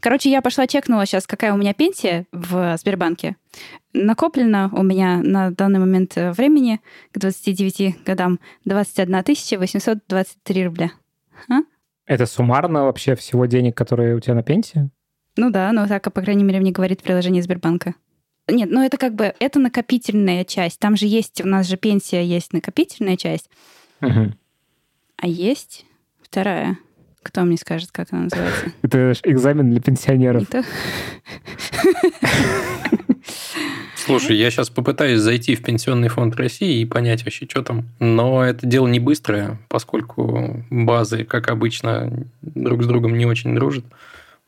[0.00, 3.36] Короче, я пошла чекнула сейчас, какая у меня пенсия в Сбербанке.
[3.92, 10.92] Накоплено у меня на данный момент времени к 29 годам 21 823 рубля.
[11.50, 11.60] А?
[12.06, 14.88] Это суммарно вообще всего денег, которые у тебя на пенсии?
[15.36, 17.94] Ну да, но так, по крайней мере, мне говорит приложение Сбербанка.
[18.48, 20.78] Нет, ну это как бы, это накопительная часть.
[20.78, 23.50] Там же есть, у нас же пенсия есть накопительная часть.
[24.00, 24.32] Угу.
[25.16, 25.84] А есть
[26.22, 26.78] вторая.
[27.22, 28.72] Кто мне скажет, как она называется?
[28.82, 30.44] Это экзамен для пенсионеров.
[33.96, 37.84] Слушай, я сейчас попытаюсь зайти в Пенсионный фонд России и понять вообще, что там.
[37.98, 43.84] Но это дело не быстрое, поскольку базы, как обычно, друг с другом не очень дружат.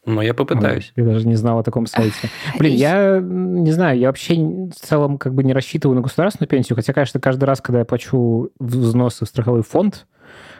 [0.07, 0.93] Но я попытаюсь.
[0.97, 2.29] Ой, я даже не знал о таком сайте.
[2.59, 6.77] Блин, я не знаю, я вообще в целом как бы не рассчитываю на государственную пенсию,
[6.77, 10.07] хотя, конечно, каждый раз, когда я плачу взносы в страховой фонд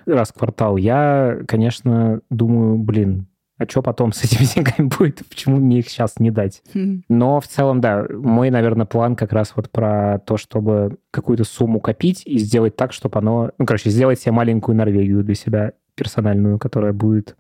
[0.07, 3.29] раз в квартал, я, конечно, думаю, блин,
[3.61, 5.21] а что потом с этими деньгами будет?
[5.29, 6.63] Почему мне их сейчас не дать?
[6.75, 7.03] Хм.
[7.09, 11.79] Но в целом, да, мой, наверное, план как раз вот про то, чтобы какую-то сумму
[11.79, 13.51] копить и сделать так, чтобы оно...
[13.59, 17.37] Ну, короче, сделать себе маленькую Норвегию для себя персональную, которая будет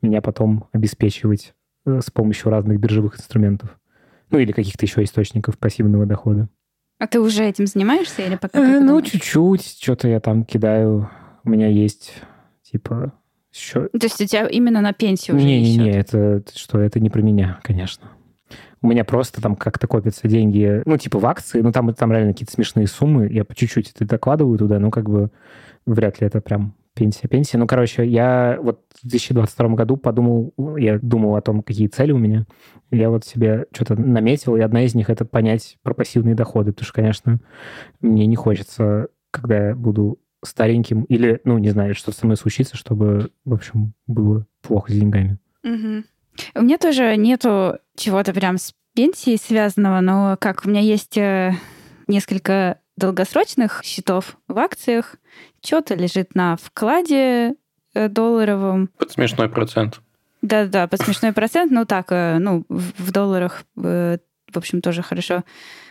[0.00, 1.52] меня потом обеспечивать
[1.84, 3.76] э, с помощью разных биржевых инструментов.
[4.30, 6.48] Ну, или каких-то еще источников пассивного дохода.
[7.00, 8.58] А ты уже этим занимаешься или пока?
[8.58, 9.78] Э, ну, чуть-чуть.
[9.80, 11.10] Что-то я там кидаю.
[11.42, 12.14] У меня есть,
[12.62, 13.12] типа,
[13.52, 13.88] еще...
[13.88, 17.58] То есть у тебя именно на пенсию уже Не-не-не, это что, это не про меня,
[17.62, 18.08] конечно.
[18.80, 22.32] У меня просто там как-то копятся деньги, ну, типа в акции, ну, там, там реально
[22.32, 25.30] какие-то смешные суммы, я по чуть-чуть это докладываю туда, ну, как бы
[25.86, 27.58] вряд ли это прям пенсия, пенсия.
[27.58, 32.18] Ну, короче, я вот в 2022 году подумал, я думал о том, какие цели у
[32.18, 32.46] меня.
[32.90, 36.86] Я вот себе что-то наметил, и одна из них— это понять про пассивные доходы, потому
[36.86, 37.40] что, конечно,
[38.00, 42.76] мне не хочется, когда я буду стареньким, или, ну, не знаю, что со мной случится,
[42.76, 45.38] чтобы, в общем, было плохо с деньгами.
[45.64, 46.04] Угу.
[46.56, 51.52] У меня тоже нету чего-то прям с пенсией связанного, но как у меня есть э,
[52.06, 55.16] несколько долгосрочных счетов в акциях,
[55.62, 57.54] что-то лежит на вкладе
[57.94, 58.90] э, долларовом.
[58.98, 60.00] Под смешной процент.
[60.42, 64.18] Да-да, под смешной процент, ну так, э, ну, в долларах, в
[64.54, 65.42] общем, тоже хорошо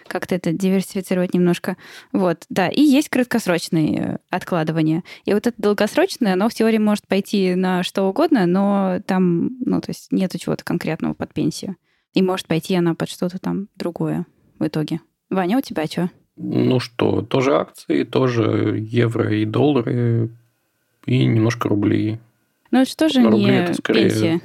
[0.07, 1.77] как-то это диверсифицировать немножко.
[2.11, 2.67] Вот, да.
[2.69, 5.03] И есть краткосрочные откладывания.
[5.25, 9.81] И вот это долгосрочное, оно в теории может пойти на что угодно, но там, ну,
[9.81, 11.77] то есть нету чего-то конкретного под пенсию.
[12.13, 14.25] И может пойти она под что-то там другое
[14.59, 14.99] в итоге.
[15.29, 16.09] Ваня, у тебя что?
[16.35, 20.29] Ну что, тоже акции, тоже евро и доллары,
[21.05, 22.19] и немножко рублей.
[22.71, 24.41] Ну это что же не это скорее пенсия?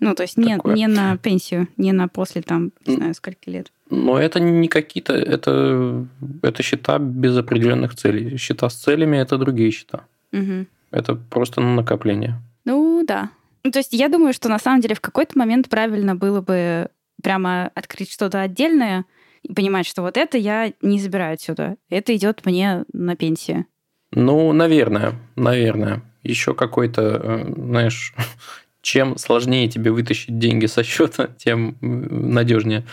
[0.00, 3.72] Ну, то есть не, не на пенсию, не на после там, не знаю, скольки лет.
[3.88, 6.06] Но это не какие-то, это,
[6.42, 8.36] это счета без определенных целей.
[8.36, 10.04] Счета с целями– это другие счета.
[10.32, 10.66] Угу.
[10.90, 12.34] Это просто накопление.
[12.66, 13.30] Ну, да.
[13.62, 16.88] Ну, то есть я думаю, что на самом деле в какой-то момент правильно было бы
[17.22, 19.06] прямо открыть что-то отдельное
[19.44, 21.76] и понимать, что вот это я не забираю отсюда.
[21.90, 23.66] Это идет мне на пенсию.
[24.12, 26.02] Ну, наверное, наверное.
[26.22, 28.14] Еще какой-то, э, знаешь,
[28.80, 32.84] чем сложнее тебе вытащить деньги со счета, тем надежнее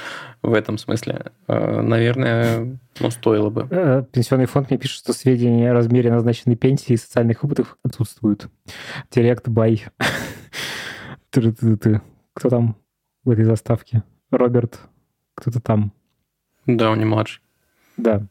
[0.42, 1.32] в этом смысле.
[1.48, 3.68] Э, наверное, ну, стоило бы.
[3.72, 8.50] Э, пенсионный фонд мне пишет, что сведения о размере назначенной пенсии и социальных выплатах отсутствуют.
[9.10, 9.86] Директ бай.
[11.30, 12.76] Кто там
[13.24, 14.04] в этой заставке?
[14.32, 14.80] Роберт,
[15.36, 15.94] кто-то там.
[16.66, 17.42] Да, он не младший.
[17.98, 18.24] Да.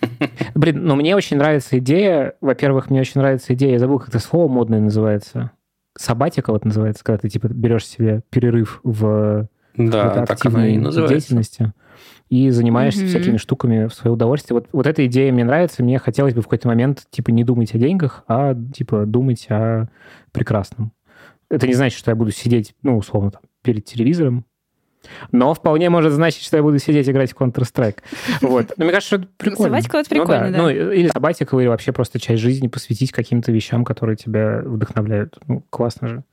[0.54, 2.34] Блин, ну мне очень нравится идея.
[2.40, 5.52] Во-первых, мне очень нравится идея, я забыл, как это слово модное называется
[5.96, 11.14] сабатика вот называется, когда ты типа берешь себе перерыв в да, так оно и называется.
[11.14, 11.72] деятельности
[12.28, 13.08] и занимаешься mm-hmm.
[13.08, 14.58] всякими штуками в свое удовольствие.
[14.58, 17.74] Вот, вот эта идея мне нравится, мне хотелось бы в какой-то момент типа не думать
[17.74, 19.88] о деньгах, а типа думать о
[20.32, 20.92] прекрасном.
[21.50, 24.46] Это не значит, что я буду сидеть, ну, условно, там, перед телевизором
[25.30, 27.98] но вполне может значить, что я буду сидеть играть в Counter-Strike.
[28.40, 28.72] Вот.
[28.76, 29.76] Но мне кажется, что это прикольно.
[29.76, 30.50] Sabbatical это прикольно, ну, да.
[30.50, 30.62] да.
[30.62, 35.38] Ну, или sabbatical, или вообще просто часть жизни посвятить каким-то вещам, которые тебя вдохновляют.
[35.46, 36.24] Ну, классно же.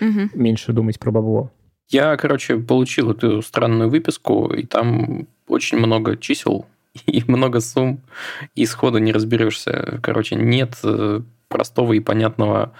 [0.00, 0.30] Угу.
[0.34, 1.50] Меньше думать про бабло.
[1.88, 6.66] Я, короче, получил эту странную выписку, и там очень много чисел
[7.06, 8.00] и много сумм,
[8.54, 10.00] и сходу не разберешься.
[10.02, 12.72] Короче, нет э, простого и понятного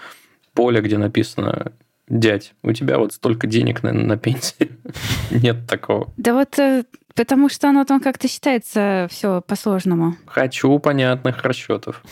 [0.54, 1.72] поля, где написано
[2.08, 4.72] дядь, у тебя вот столько денег на, на пенсии.
[5.30, 6.12] Нет такого.
[6.16, 10.16] Да вот э, потому что оно там как-то считается все по-сложному.
[10.26, 12.02] Хочу понятных расчетов.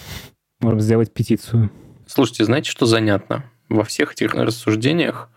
[0.60, 1.70] Можем сделать петицию.
[2.06, 3.44] Слушайте, знаете, что занятно?
[3.68, 5.28] Во всех этих рассуждениях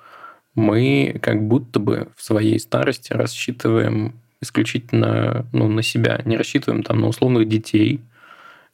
[0.55, 7.01] мы как будто бы в своей старости рассчитываем исключительно ну, на себя, не рассчитываем там
[7.01, 8.01] на условных детей,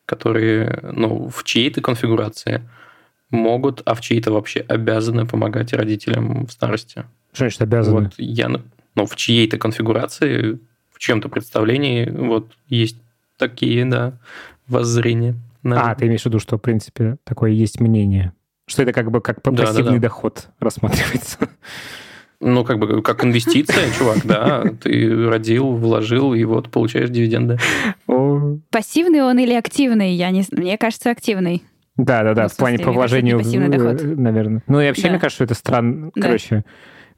[0.05, 2.61] которые ну, в чьей-то конфигурации–
[3.31, 7.05] могут, а в чьей-то вообще обязаны помогать родителям в старости.
[7.33, 8.03] Что значит обязаны?
[8.03, 8.49] Вот я,
[8.95, 10.59] ну, в чьей-то конфигурации,
[10.91, 12.97] в чем-то представлении, вот есть
[13.37, 14.19] такие, да,
[14.67, 15.35] воззрения.
[15.63, 15.91] На...
[15.91, 18.33] А, ты имеешь в виду, что, в принципе, такое есть мнение?
[18.67, 19.99] Что это как бы как пассивный да, да, да.
[19.99, 21.37] доход рассматривается?
[22.43, 24.63] Ну, как бы как инвестиция, чувак, да.
[24.81, 27.59] Ты родил, вложил, и вот получаешь дивиденды.
[28.71, 30.13] Пассивный он или активный?
[30.13, 31.63] Я не Мне кажется, активный.
[32.05, 34.63] Да, да, да, ну, в, плане по вложению, в, наверное.
[34.67, 35.09] Ну и вообще, да.
[35.09, 36.11] мне кажется, что это странно.
[36.15, 36.21] Да.
[36.21, 36.63] Короче,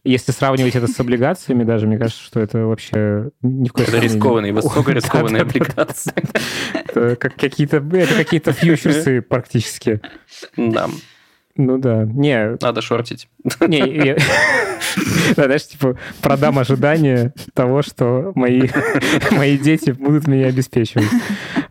[0.04, 4.00] если сравнивать это с облигациями даже, мне кажется, что это вообще ни в коем Это
[4.00, 6.13] рискованные, высокорискованные облигации.
[6.74, 10.02] Это какие-то это какие-то фьючерсы практически.
[10.58, 10.89] Да.
[11.56, 12.04] Ну да.
[12.04, 12.58] Не.
[12.62, 13.30] Надо шортить.
[13.62, 14.15] Не,
[15.36, 18.67] да, знаешь, типа, продам ожидание того, что мои,
[19.32, 21.10] мои дети будут меня обеспечивать.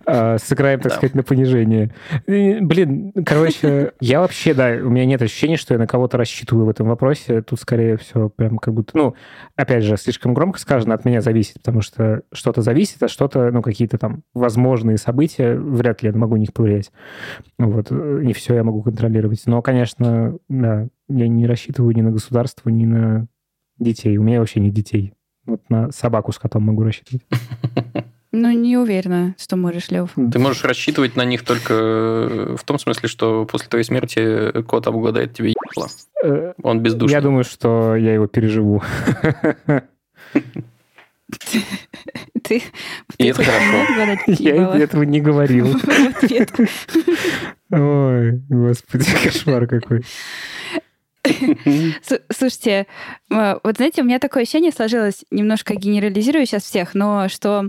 [0.06, 0.96] А, сыграем, так да.
[0.96, 1.92] сказать, на понижение.
[2.26, 6.68] Блин, короче, я вообще, да, у меня нет ощущения, что я на кого-то рассчитываю в
[6.68, 7.42] этом вопросе.
[7.42, 9.14] Тут скорее все прям как будто, ну,
[9.56, 13.62] опять же, слишком громко сказано, от меня зависит, потому что что-то зависит, а что-то, ну,
[13.62, 16.90] какие-то там возможные события, вряд ли я могу на них повлиять.
[17.58, 19.42] Вот, не все я могу контролировать.
[19.46, 23.28] Но, конечно, да, я не рассчитываю ни на государство, ни на
[23.78, 24.16] детей.
[24.16, 25.14] У меня вообще нет детей.
[25.44, 27.26] Вот на собаку с котом могу рассчитывать.
[28.34, 30.10] Ну, не уверена, что можешь, Лев.
[30.14, 34.86] Ты можешь рассчитывать на них только э, в том смысле, что после твоей смерти кот
[34.86, 35.88] обгладает тебе ебало.
[36.24, 37.12] Э, Он бездушный.
[37.14, 38.82] Я думаю, что я его переживу.
[42.42, 42.62] Ты,
[43.18, 44.22] И это хорошо.
[44.26, 45.68] Я этого не говорил.
[47.70, 50.04] Ой, господи, кошмар какой.
[52.30, 52.86] Слушайте,
[53.30, 57.68] а, вот знаете, у меня такое ощущение сложилось, немножко генерализирую сейчас всех, но что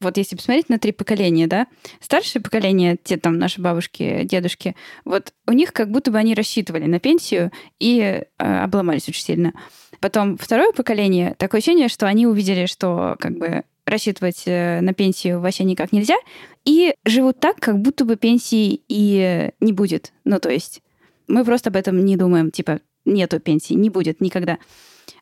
[0.00, 1.68] вот если посмотреть на три поколения, да,
[2.00, 6.86] старшее поколение, те там наши бабушки, дедушки, вот у них как будто бы они рассчитывали
[6.86, 9.52] на пенсию и э, обломались очень сильно.
[10.00, 15.40] Потом второе поколение, такое ощущение, что они увидели, что как бы рассчитывать э, на пенсию
[15.40, 16.16] вообще никак нельзя,
[16.64, 20.12] и живут так, как будто бы пенсии и не будет.
[20.24, 20.82] Ну, то есть
[21.28, 24.58] мы просто об этом не думаем, типа, нету пенсии, не будет никогда.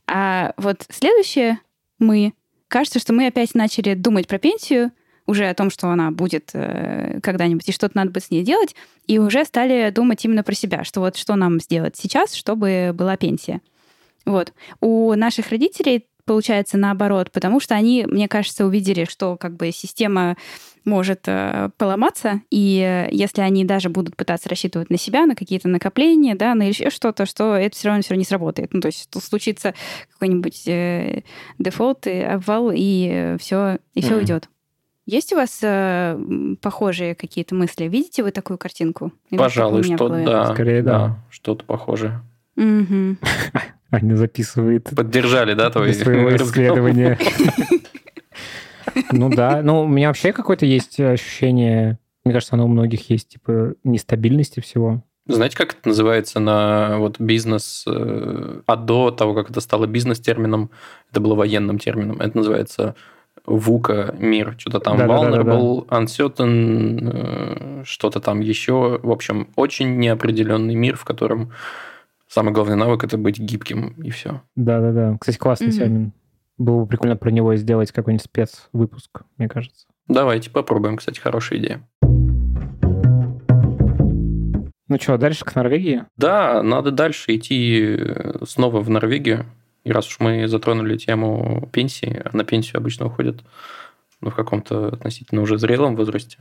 [0.06, 1.60] А вот следующее
[1.98, 2.32] мы,
[2.68, 4.92] кажется, что мы опять начали думать про пенсию,
[5.26, 8.76] уже о том, что она будет э, когда-нибудь, и что-то надо будет с ней делать,
[9.06, 13.16] и уже стали думать именно про себя, что вот что нам сделать сейчас, чтобы была
[13.16, 13.60] пенсия.
[14.24, 14.52] Вот.
[14.80, 20.36] У наших родителей получается наоборот, потому что они, мне кажется, увидели, что как бы система
[20.84, 26.34] может э, поломаться, и если они даже будут пытаться рассчитывать на себя, на какие-то накопления,
[26.34, 28.74] да, на еще что-то, что это все равно все равно не сработает.
[28.74, 29.74] Ну, то есть случится
[30.12, 31.22] какой-нибудь э,
[31.58, 34.18] дефолт, и обвал, и все, и все mm-hmm.
[34.18, 34.48] уйдет.
[35.06, 36.18] Есть у вас э,
[36.60, 37.84] похожие какие-то мысли?
[37.84, 39.12] Видите вы такую картинку?
[39.30, 40.52] Или Пожалуй, что да.
[40.52, 40.98] Скорее, да.
[40.98, 41.18] да.
[41.30, 42.22] Что-то похожее.
[42.56, 43.16] Угу.
[43.90, 44.90] Аня записывает.
[44.94, 47.18] Поддержали, да, твои своего исследования.
[49.12, 53.28] Ну да, ну у меня вообще какое-то есть ощущение, мне кажется, оно у многих есть,
[53.28, 55.02] типа, нестабильности всего.
[55.26, 60.70] Знаете, как это называется на вот бизнес, а до того, как это стало бизнес-термином,
[61.10, 62.94] это было военным термином, это называется
[63.44, 66.02] ВУКа мир, что-то там да, vulnerable, да, да, да.
[66.02, 68.98] uncertain, э, что-то там еще.
[69.02, 71.52] В общем, очень неопределенный мир, в котором
[72.36, 74.42] Самый главный навык это быть гибким, и все.
[74.56, 75.16] Да-да-да.
[75.18, 75.78] Кстати, классный mm-hmm.
[75.78, 76.12] термин.
[76.58, 79.86] Было бы прикольно про него сделать какой-нибудь спецвыпуск, мне кажется.
[80.06, 81.88] Давайте попробуем, кстати, хорошая идея.
[82.02, 82.60] Ну
[85.00, 86.04] что, дальше к Норвегии?
[86.18, 89.46] Да, надо дальше идти э, снова в Норвегию.
[89.84, 93.42] И раз уж мы затронули тему пенсии, а на пенсию обычно уходят
[94.20, 96.36] ну, в каком-то относительно уже зрелом возрасте,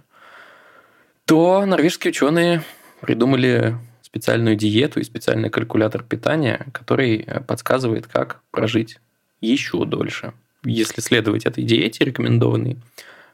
[1.24, 2.64] то норвежские ученые
[3.00, 3.78] придумали
[4.16, 8.98] специальную диету и специальный калькулятор питания, который э, подсказывает, как прожить
[9.42, 10.32] еще дольше.
[10.64, 12.78] Если следовать этой диете рекомендованной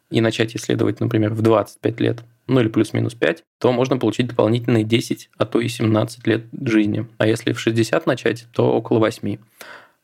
[0.09, 4.83] и начать исследовать, например, в 25 лет, ну или плюс-минус 5, то можно получить дополнительные
[4.83, 7.07] 10, а то и 17 лет жизни.
[7.19, 9.37] А если в 60 начать, то около 8.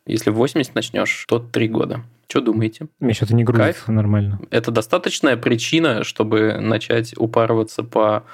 [0.05, 2.03] Если в 80 начнешь, то 3 года.
[2.29, 2.85] Что думаете?
[2.99, 3.87] Мне что-то не грузится Кайф?
[3.87, 4.39] нормально.
[4.51, 8.25] Это достаточная причина, чтобы начать упарываться по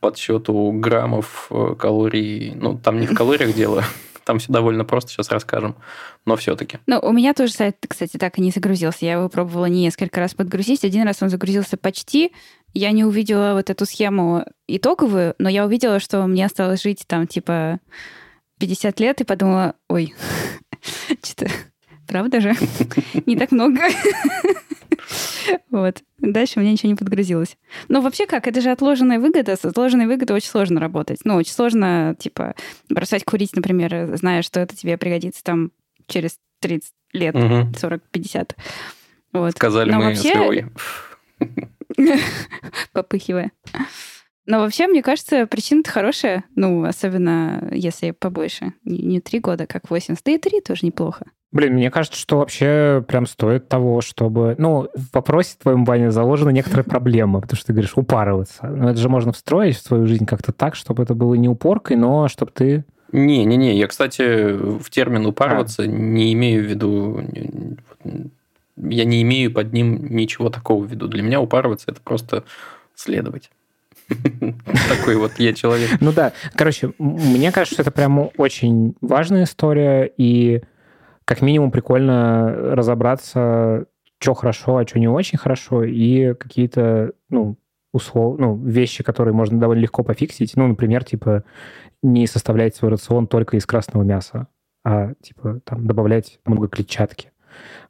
[0.00, 2.54] подсчету граммов э, калорий.
[2.54, 3.84] Ну, там не в калориях дело,
[4.24, 5.76] там все довольно просто, сейчас расскажем,
[6.24, 6.78] но все-таки.
[6.86, 9.04] Ну, у меня тоже сайт, кстати, так и не загрузился.
[9.04, 10.84] Я его пробовала несколько раз подгрузить.
[10.84, 12.32] Один раз он загрузился почти.
[12.74, 17.26] Я не увидела вот эту схему итоговую, но я увидела, что мне осталось жить там
[17.26, 17.80] типа
[18.58, 20.14] 50 лет и подумала, ой,
[21.22, 21.50] что-то
[22.08, 22.54] правда же?
[23.26, 23.80] Не так много.
[25.70, 26.02] Вот.
[26.18, 27.56] Дальше у меня ничего не подгрузилось.
[27.88, 28.46] Но вообще как?
[28.46, 29.56] Это же отложенная выгода.
[29.56, 31.20] С отложенной выгодой очень сложно работать.
[31.24, 32.54] Ну, очень сложно, типа,
[32.88, 35.70] бросать курить, например, зная, что это тебе пригодится там
[36.06, 37.70] через 30 лет, угу.
[37.72, 38.56] 40-50.
[39.32, 39.52] Вот.
[39.52, 40.68] Сказали Но мы вообще...
[41.96, 42.18] с
[42.92, 43.52] Попыхивая.
[44.46, 46.44] Но вообще, мне кажется, причина-то хорошая.
[46.56, 48.72] Ну, особенно если побольше.
[48.82, 50.24] Не три года, как 80.
[50.24, 51.26] Да и три тоже неплохо.
[51.50, 54.54] Блин, мне кажется, что вообще прям стоит того, чтобы...
[54.58, 58.66] Ну, в вопросе твоем, Ваня, заложена некоторая проблема, потому что ты говоришь упарываться.
[58.66, 61.96] Но это же можно встроить в свою жизнь как-то так, чтобы это было не упоркой,
[61.96, 62.84] но чтобы ты...
[63.12, 65.86] Не-не-не, я, кстати, в термин упарываться а.
[65.86, 67.22] не имею в виду...
[68.76, 71.08] Я не имею под ним ничего такого в виду.
[71.08, 72.44] Для меня упарываться– это просто
[72.94, 73.50] следовать.
[74.88, 75.90] Такой вот я человек.
[76.00, 80.62] Ну да, короче, мне кажется, что это прям очень важная история, и
[81.28, 83.84] как минимум прикольно разобраться,
[84.18, 87.58] что хорошо, а что не очень хорошо, и какие-то, ну,
[87.92, 88.38] услов...
[88.38, 90.56] ну, вещи, которые можно довольно легко пофиксить.
[90.56, 91.44] Ну, например, типа,
[92.02, 94.48] не составлять свой рацион только из красного мяса,
[94.86, 97.30] а, типа, там, добавлять много клетчатки.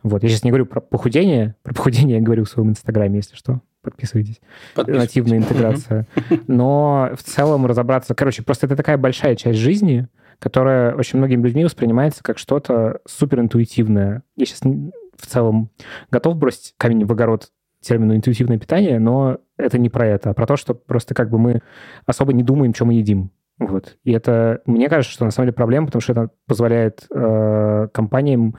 [0.03, 0.24] Вот.
[0.24, 1.55] Я сейчас не говорю про похудение.
[1.62, 3.61] Про похудение я говорю в своем инстаграме, если что.
[3.83, 4.41] Подписывайтесь.
[4.74, 5.09] Подписывайтесь.
[5.09, 6.07] Нативная интеграция.
[6.47, 8.14] Но в целом разобраться...
[8.14, 10.09] Короче, просто это такая большая часть жизни,
[10.39, 14.22] которая очень многими людьми воспринимается как что-то суперинтуитивное.
[14.37, 15.70] Я сейчас в целом
[16.11, 17.51] готов бросить камень в огород
[17.81, 21.39] термину интуитивное питание, но это не про это, а про то, что просто как бы
[21.39, 21.62] мы
[22.07, 23.31] особо не думаем, что мы едим.
[23.59, 23.97] Вот.
[24.05, 28.57] И это, мне кажется, что на самом деле проблема, потому что это позволяет э, компаниям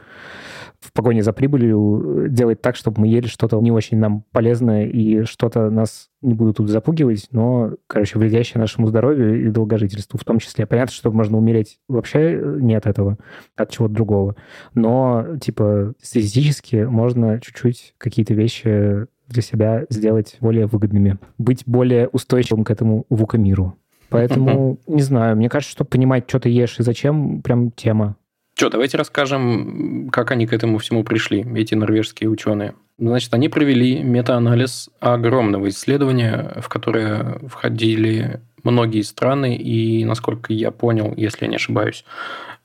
[0.80, 4.86] в погоне за прибылью э, делать так, чтобы мы ели что-то не очень нам полезное
[4.86, 10.23] и что-то нас не буду тут запугивать, но, короче, вредящее нашему здоровью и долгожительству в
[10.23, 10.65] том числе.
[10.65, 13.17] Понятно, что можно умереть вообще э, не от этого,
[13.55, 14.36] от чего-то другого.
[14.73, 22.63] Но, типа, статистически можно чуть-чуть какие-то вещи для себя сделать более выгодными, быть более устойчивым
[22.63, 23.75] к этому вука-миру.
[24.09, 28.15] Поэтому, не знаю, мне кажется, что понимать, что ты ешь и зачем, прям тема.
[28.60, 32.76] Что, давайте расскажем, как они к этому всему пришли, эти норвежские ученые.
[32.97, 41.14] Значит, они провели метаанализ огромного исследования, в которое входили многие страны, и, насколько я понял,
[41.16, 42.03] если я не ошибаюсь,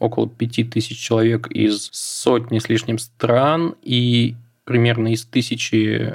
[0.01, 4.34] около пяти тысяч человек из сотни с лишним стран и
[4.64, 6.12] примерно из тысячи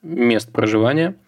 [0.00, 1.16] мест проживания–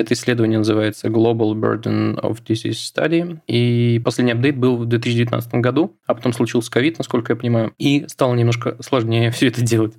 [0.00, 3.38] это исследование называется Global Burden of Disease Study.
[3.46, 8.06] И последний апдейт был в 2019 году, а потом случился ковид, насколько я понимаю, и
[8.08, 9.94] стало немножко сложнее все это делать.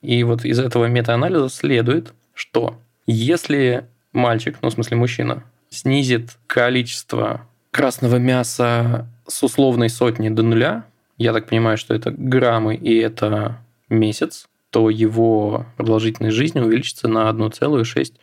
[0.00, 7.46] И вот из этого метаанализа следует, что если мальчик, ну, в смысле мужчина, снизит количество
[7.70, 10.84] красного мяса с условной сотни до нуля,
[11.18, 13.58] я так понимаю, что это граммы и это
[13.88, 18.18] месяц, то его продолжительность жизни увеличится на 1,6 десятых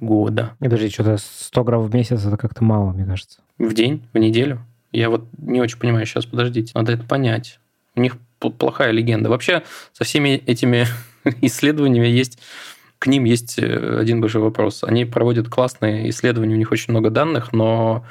[0.00, 0.52] года.
[0.60, 3.40] И подожди, что-то 100 грамм в месяц это как-то мало, мне кажется.
[3.58, 4.60] В день, в неделю?
[4.92, 7.58] Я вот не очень понимаю, сейчас подождите, надо это понять.
[7.94, 9.28] У них плохая легенда.
[9.28, 10.86] Вообще со всеми этими
[11.40, 12.38] исследованиями есть
[12.98, 14.82] к ним есть э, один большой вопрос.
[14.82, 18.04] Они проводят классные исследования, у них очень много данных, но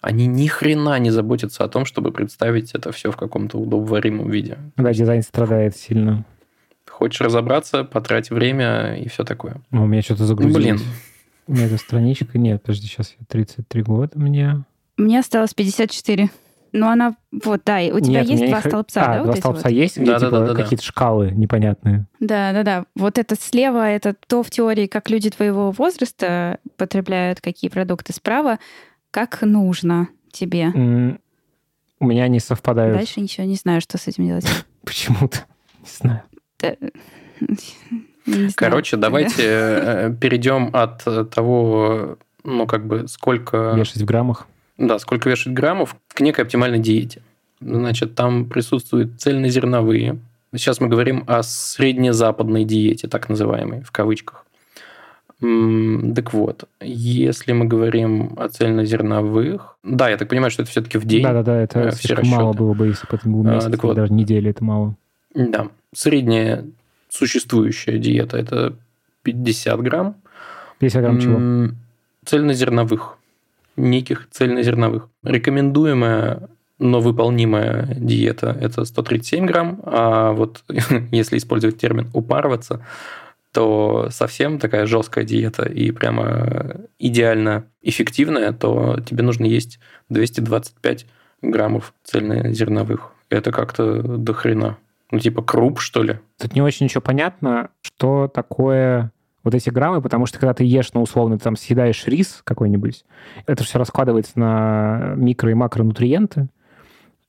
[0.00, 4.58] они ни хрена не заботятся о том, чтобы представить это все в каком-то удобоваримом виде.
[4.76, 6.24] Да, дизайн страдает сильно.
[7.02, 9.56] Хочешь разобраться, потрать время и все такое.
[9.72, 10.64] Ну, у меня что-то загрузилось.
[10.64, 10.80] Блин.
[11.48, 12.38] У меня эта страничка...
[12.38, 14.62] Нет, подожди, сейчас я 33 года мне.
[14.96, 16.30] Мне осталось 54.
[16.70, 17.16] Ну, она...
[17.32, 18.66] Вот, да, у тебя Нет, есть два их...
[18.66, 19.22] столбца, а, да?
[19.24, 19.72] два вот столбца вот?
[19.72, 22.06] есть, где да, типа, да, да, какие-то шкалы непонятные.
[22.20, 22.84] Да, да, да.
[22.94, 28.12] Вот это слева, это то в теории, как люди твоего возраста потребляют какие продукты.
[28.12, 28.60] Справа,
[29.10, 30.66] как нужно тебе.
[30.66, 31.18] Mm,
[31.98, 32.96] у меня они совпадают.
[32.96, 34.46] Дальше ничего не знаю, что с этим делать.
[34.84, 35.38] Почему-то.
[35.80, 36.22] Не знаю.
[38.54, 43.74] Короче, давайте э, перейдем от того, ну, как бы, сколько...
[43.76, 44.46] Вешать в граммах.
[44.78, 47.22] Да, сколько вешать граммов к некой оптимальной диете.
[47.60, 50.18] Значит, там присутствуют цельнозерновые.
[50.54, 54.44] Сейчас мы говорим о среднезападной диете, так называемой, в кавычках.
[55.40, 59.76] Так вот, если мы говорим о цельнозерновых...
[59.82, 61.22] Да, я так понимаю, что это все-таки в день.
[61.24, 63.96] Да-да-да, это э, слишком мало было бы, если бы это был месяц, а, так вот.
[63.96, 64.94] даже недели, это мало.
[65.34, 65.68] Да.
[65.94, 66.64] Средняя
[67.08, 68.74] существующая диета– это
[69.22, 70.16] 50 грамм.
[70.78, 71.74] 50 грамм чего?
[72.24, 73.18] Цельнозерновых.
[73.76, 75.08] Неких цельнозерновых.
[75.22, 76.48] Рекомендуемая
[76.82, 80.64] но выполнимая диета– это 137 грамм, а вот
[81.12, 82.84] если использовать термин «упарываться»,
[83.52, 89.78] то совсем такая жесткая диета и прямо идеально эффективная, то тебе нужно есть
[90.08, 91.06] 225
[91.42, 93.12] граммов цельнозерновых.
[93.28, 94.78] Это как-то до хрена.
[95.12, 96.18] Ну, типа круп, что ли?
[96.40, 99.12] Тут не очень ничего понятно, что такое
[99.44, 103.04] вот эти граммы, потому что когда ты ешь, ну, условно, ты там съедаешь рис какой-нибудь,
[103.46, 106.48] это все раскладывается на микро- и макронутриенты,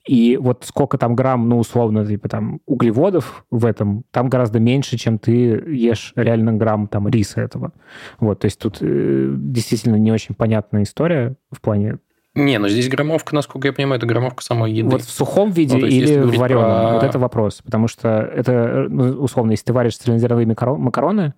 [0.08, 4.98] и вот сколько там грамм, ну, условно, типа там углеводов в этом, там гораздо меньше,
[4.98, 7.74] чем ты ешь реально грамм там риса этого.
[8.20, 11.98] Вот, то есть тут э, действительно не очень понятная история в плане
[12.36, 14.90] не, ну здесь граммовка, насколько я понимаю, это граммовка самой еды.
[14.90, 16.64] Вот в сухом виде ну, или в вареном?
[16.64, 16.94] Про...
[16.94, 17.62] Вот это вопрос.
[17.64, 21.34] Потому что это, ну, условно, если ты варишь цельнозерновые макароны,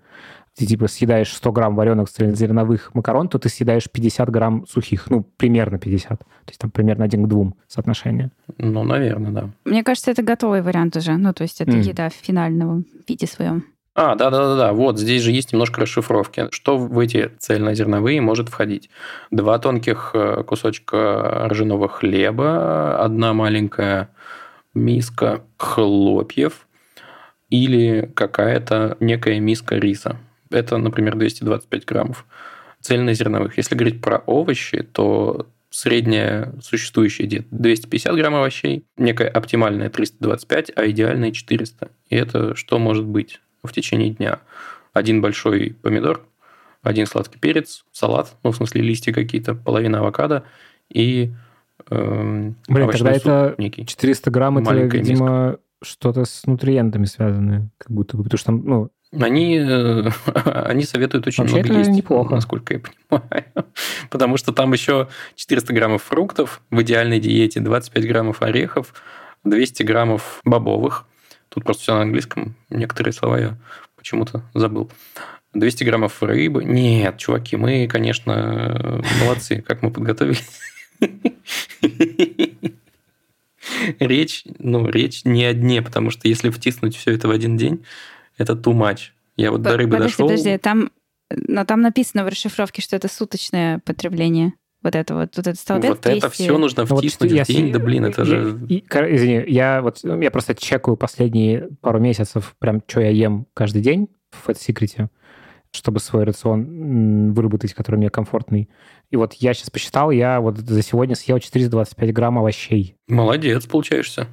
[0.57, 5.25] ты типа съедаешь 100 грамм вареных цельнозерновых макарон, то ты съедаешь 50 грамм сухих, ну,
[5.35, 6.19] примерно 50.
[6.19, 8.31] То есть там примерно один к двум соотношение.
[8.57, 9.49] Ну, наверное, да.
[9.65, 11.17] Мне кажется, это готовый вариант уже.
[11.17, 11.81] Ну, то есть это mm.
[11.81, 13.65] еда в финальном виде своем.
[13.97, 16.49] А, да-да-да, вот здесь же есть немножко расшифровки.
[16.51, 18.89] Что в эти цельнозерновые может входить?
[19.31, 24.09] Два тонких э, кусочка ржаного хлеба, одна маленькая
[24.73, 26.67] миска хлопьев
[27.49, 30.17] или какая-то некая миска риса.
[30.51, 32.25] Это, например, 225 граммов
[32.81, 33.55] цельнозерновых.
[33.55, 40.85] Если говорить про овощи, то средняя существующая диета 250 грамм овощей, некая оптимальная 325, а
[40.87, 41.91] идеальная 400.
[42.09, 43.39] И это что может быть?
[43.65, 44.39] В течение дня.
[44.93, 46.21] Один большой помидор,
[46.81, 50.43] один сладкий перец, салат, ну, в смысле, листья какие-то, половина авокадо
[50.89, 51.33] и
[51.89, 53.85] э, Блин, тогда это некий.
[53.85, 58.91] 400 грамм, это, видимо, что-то с нутриентами связанное, как будто бы, потому что там, ну...
[59.19, 60.09] Они, э,
[60.45, 62.35] они советуют очень Вообще много есть, неплохо.
[62.35, 63.45] насколько я понимаю.
[64.09, 68.93] Потому что там еще 400 граммов фруктов в идеальной диете, 25 граммов орехов,
[69.43, 71.05] 200 граммов бобовых.
[71.55, 72.53] Тут просто все на английском.
[72.69, 73.57] Некоторые слова я
[73.95, 74.91] почему-то забыл.
[75.53, 76.65] 200 граммов рыбы.
[76.65, 80.45] Нет, чуваки, мы, конечно, молодцы, как мы подготовились.
[83.99, 87.85] Речь, ну, речь не о дне, потому что если втиснуть все это в один день,
[88.37, 89.11] это too much.
[89.37, 90.27] Я вот до рыбы дошел.
[90.27, 90.91] Подожди, там,
[91.29, 94.53] но там написано в расшифровке, что это суточное потребление.
[94.85, 96.17] Вот это вот, вот это столбец Вот 200...
[96.19, 98.59] это все нужно ну, втиснуть вот, в день, да блин, это же...
[98.69, 103.81] И, извини, я вот, я просто чекаю последние пару месяцев, прям, что я ем каждый
[103.81, 105.09] день в Fat Secret
[105.71, 108.69] чтобы свой рацион выработать, который мне комфортный.
[109.09, 112.95] И вот я сейчас посчитал, я вот за сегодня съел 425 грамм овощей.
[113.07, 114.27] Молодец, получаешься.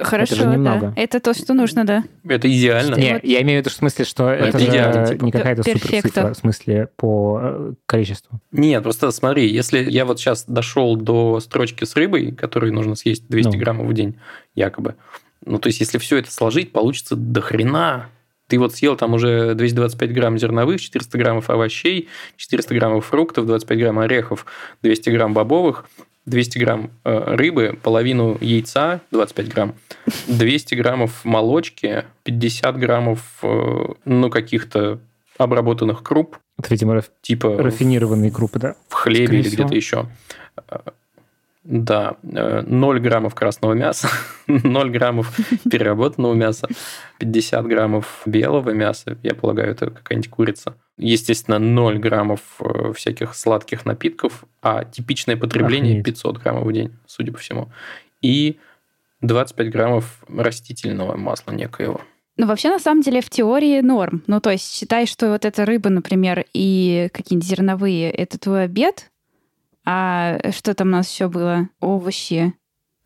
[0.00, 0.92] Хорошо, это же немного.
[0.94, 1.02] да.
[1.02, 2.04] Это то, что нужно, да.
[2.24, 2.94] Это идеально.
[2.96, 3.24] Не, вот...
[3.24, 5.24] я имею в виду в смысле, что это, это же идеально, типа.
[5.24, 8.40] не какая-то суперцифра, в смысле, по э, количеству.
[8.52, 13.28] Нет, просто смотри, если я вот сейчас дошел до строчки с рыбой, которой нужно съесть
[13.28, 13.58] 200 ну.
[13.58, 14.18] граммов в день,
[14.54, 14.94] якобы,
[15.44, 18.08] ну, то есть, если все это сложить, получится до хрена
[18.52, 23.78] ты вот съел там уже 225 грамм зерновых, 400 граммов овощей, 400 граммов фруктов, 25
[23.78, 24.44] грамм орехов,
[24.82, 25.86] 200 грамм бобовых,
[26.26, 29.74] 200 грамм э, рыбы, половину яйца, 25 грамм,
[30.28, 35.00] 200 граммов молочки, 50 граммов, э, ну, каких-то
[35.38, 36.38] обработанных круп.
[36.58, 38.76] Это, видимо, типа рафинированные крупы, да?
[38.88, 40.06] В хлебе или где-то еще.
[41.64, 44.08] Да, 0 э, граммов красного мяса,
[44.48, 45.38] 0 граммов
[45.70, 46.68] переработанного мяса,
[47.18, 50.74] 50 граммов белого мяса, я полагаю, это какая-нибудь курица.
[50.98, 56.04] Естественно, 0 граммов э, всяких сладких напитков, а типичное потребление Охренеть.
[56.04, 57.70] 500 граммов в день, судя по всему.
[58.22, 58.58] И
[59.20, 62.00] 25 граммов растительного масла некоего.
[62.36, 64.22] Ну, вообще, на самом деле, в теории норм.
[64.26, 69.11] Ну, то есть, считай, что вот эта рыба, например, и какие-нибудь зерновые— это твой обед,
[69.84, 71.68] а что там у нас еще было?
[71.80, 72.54] Овощи.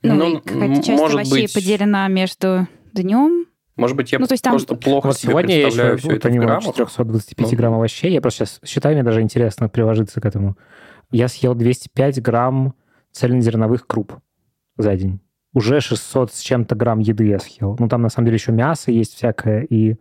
[0.03, 1.55] Ну, ну какая-то часть может овощей быть...
[1.55, 3.47] поделена между днем.
[3.77, 4.53] Может быть, я ну, то есть там...
[4.53, 7.59] просто плохо вот себе сегодня я еще все это понимаю 425 ну.
[7.59, 8.13] грамм овощей.
[8.13, 10.57] Я просто сейчас считаю, мне даже интересно приложиться к этому.
[11.11, 12.75] Я съел 205 грамм
[13.13, 14.15] цельнозерновых круп
[14.77, 15.21] за день.
[15.53, 17.77] Уже 600 с чем-то грамм еды я съел.
[17.79, 19.97] Ну, там, на самом деле, еще мясо есть всякое и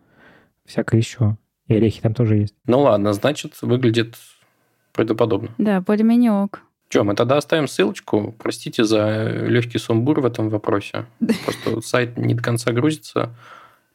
[0.65, 1.37] всякое еще.
[1.67, 2.55] И орехи там тоже есть.
[2.65, 4.15] Ну, ладно, значит, выглядит
[4.93, 5.49] правдоподобно.
[5.57, 6.61] Да, более-менее ок.
[6.89, 8.35] Че, мы тогда оставим ссылочку.
[8.37, 11.05] Простите за легкий сумбур в этом вопросе.
[11.43, 13.35] Просто сайт не до конца грузится.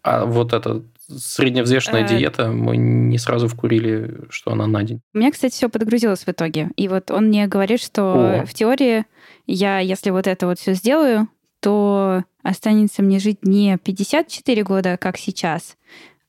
[0.03, 2.09] А вот эта средневзвешенная э.
[2.09, 5.01] диета, мы не сразу вкурили, что она на день.
[5.15, 6.71] У меня, кстати, все подгрузилось в итоге.
[6.77, 8.47] И вот он мне говорит, что О.
[8.47, 9.05] в теории
[9.47, 11.29] я, если вот это вот все сделаю,
[11.61, 15.77] то останется мне жить не 54 года, как сейчас,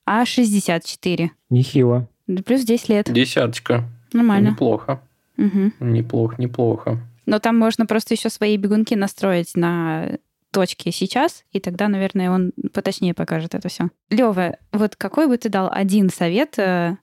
[0.06, 1.32] а 64.
[1.50, 2.08] Нехило.
[2.46, 3.12] Плюс 10 лет.
[3.12, 3.86] Десяточка.
[4.12, 4.50] Нормально.
[4.50, 5.02] Неплохо.
[5.38, 5.72] Угу.
[5.80, 7.00] Неплохо, неплохо.
[7.26, 10.18] Но там можно просто еще свои бегунки настроить на
[10.52, 13.90] точки сейчас, и тогда, наверное, он поточнее покажет это все.
[14.10, 16.98] Лева, вот какой бы ты дал один совет э,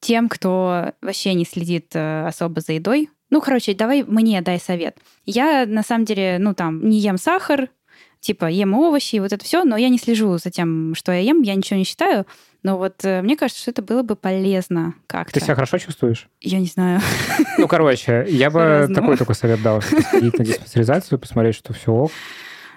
[0.00, 3.08] тем, кто вообще не следит э, особо за едой?
[3.30, 4.98] Ну, короче, давай мне дай совет.
[5.24, 7.70] Я, на самом деле, ну, там, не ем сахар,
[8.20, 11.20] типа, ем овощи и вот это все, но я не слежу за тем, что я
[11.20, 12.26] ем, я ничего не считаю.
[12.62, 15.34] Но вот э, мне кажется, что это было бы полезно как-то.
[15.34, 16.28] Ты себя хорошо чувствуешь?
[16.40, 17.00] Я не знаю.
[17.58, 19.82] Ну, короче, я бы такой такой совет дал.
[19.82, 22.10] Сходить на диспансеризацию, посмотреть, что все ок.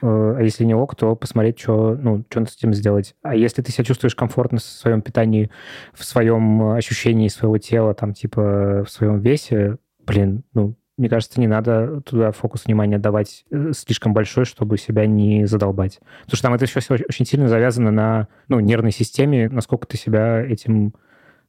[0.01, 3.15] Э, а если не ок, то посмотреть, что, ну, что с этим сделать.
[3.21, 5.49] А если ты себя чувствуешь комфортно в своем питании,
[5.93, 11.47] в своем ощущении своего тела, там, типа, в своем весе, блин, ну, мне кажется, не
[11.47, 15.99] надо туда фокус внимания давать э, слишком большой, чтобы себя не задолбать.
[16.23, 20.41] Потому что там это все очень сильно завязано на ну, нервной системе, насколько ты себя
[20.41, 20.93] этим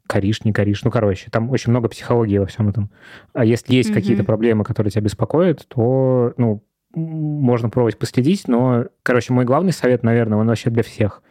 [0.06, 0.82] коришь, не коришь.
[0.82, 2.90] Ну, короче, там очень много психологии во всем этом.
[3.32, 3.94] А если есть mm-hmm.
[3.94, 6.64] какие-то проблемы, которые тебя беспокоят, то, ну,
[6.94, 11.22] можно пробовать последить, но, короче, мой главный совет, наверное, он вообще для всех.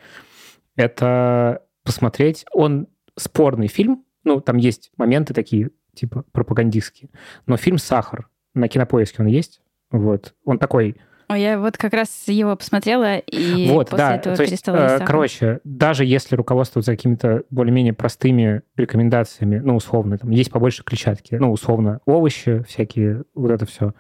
[0.75, 7.09] Это посмотреть, он спорный фильм, ну, там есть моменты такие типа пропагандистские.
[7.45, 9.61] Но фильм «Сахар» на Кинопоиске он есть.
[9.91, 10.35] Вот.
[10.43, 10.97] Он такой
[11.33, 14.77] Ой, я вот как раз его посмотрела и вот, после да, этого то есть, перестала
[14.77, 21.35] э, Короче, даже если руководствоваться какими-то более-менее простыми рекомендациями, ну, условно, там есть побольше клетчатки,
[21.35, 23.93] ну, условно, овощи всякие, вот это все,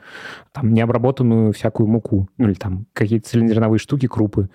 [0.51, 4.49] там, необработанную всякую муку, ну, или там какие-то цилиндряновые штуки, крупы,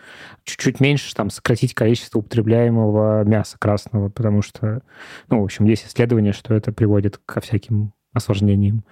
[0.44, 4.82] чуть-чуть меньше, там, сократить количество употребляемого мяса красного, потому что,
[5.28, 8.84] ну, в общем, есть исследования, что это приводит ко всяким осложнениям.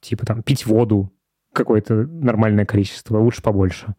[0.00, 1.12] Типа там пить воду,
[1.56, 3.94] какое-то нормальное количество, лучше побольше.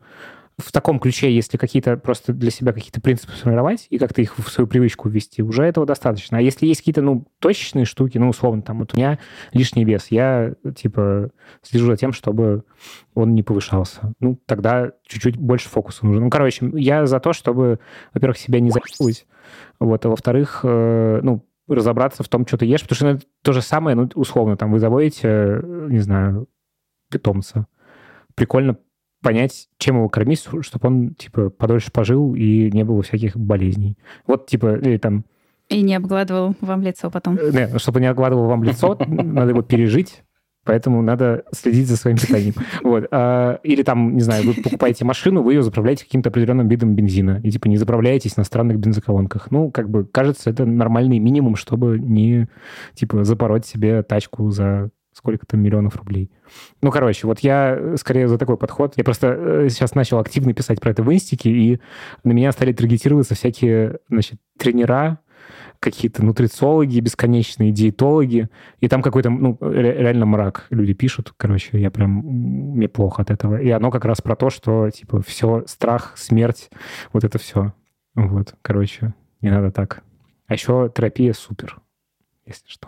[0.60, 4.50] в таком ключе, если какие-то просто для себя какие-то принципы сформировать и как-то их в
[4.50, 6.40] свою привычку ввести, уже этого достаточно.
[6.40, 9.20] А если есть какие-то, ну, точечные штуки, ну, условно, там, вот у меня
[9.54, 11.30] лишний вес, я, типа,
[11.62, 12.64] слежу за тем, чтобы
[13.14, 14.14] он не повышался.
[14.20, 16.24] Ну, тогда чуть-чуть больше фокуса нужно.
[16.24, 17.80] Ну, короче, я за то, чтобы,
[18.14, 19.28] во-первых, себя не закидывать,
[19.80, 23.26] вот, а во-вторых, э, ну, разобраться в том, что ты ешь, потому что ну, это
[23.44, 26.48] то же самое, ну, условно, там, вы заводите, не знаю,
[27.10, 27.68] питомца.
[28.36, 28.78] Прикольно
[29.22, 33.98] понять, чем его кормить, чтобы он, типа, подольше пожил и не было всяких болезней.
[34.26, 35.26] Вот, типа, или там...
[35.70, 37.38] И не обгладывал вам лицо потом.
[37.38, 40.24] Э, нет, чтобы не обгладывал вам лицо, надо его пережить,
[40.64, 42.54] поэтому надо следить за своим питанием.
[42.84, 43.08] Вот.
[43.12, 47.42] А, или там, не знаю, вы покупаете машину, вы ее заправляете каким-то определенным видом бензина,
[47.44, 49.52] и типа не заправляетесь на странных бензоколонках.
[49.52, 52.48] Ну, как бы, кажется, это нормальный минимум, чтобы не,
[52.94, 56.32] типа, запороть себе тачку за сколько-то миллионов рублей.
[56.82, 58.94] Ну, короче, вот я скорее за такой подход.
[58.96, 61.82] Я просто э, сейчас начал активно писать про это в инстике, и
[62.24, 65.20] на меня стали таргетироваться всякие, значит, тренера,
[65.80, 68.50] какие-то нутрициологи бесконечные, диетологи,
[68.80, 73.58] и там какой-то, ну, реально мрак люди пишут, короче, я прям, мне плохо от этого.
[73.58, 76.70] И оно как раз про то, что, типа, все, страх, смерть,
[77.14, 77.74] вот это все.
[78.16, 80.04] Вот, короче, не надо так.
[80.48, 81.82] А еще терапия супер,
[82.46, 82.88] если что.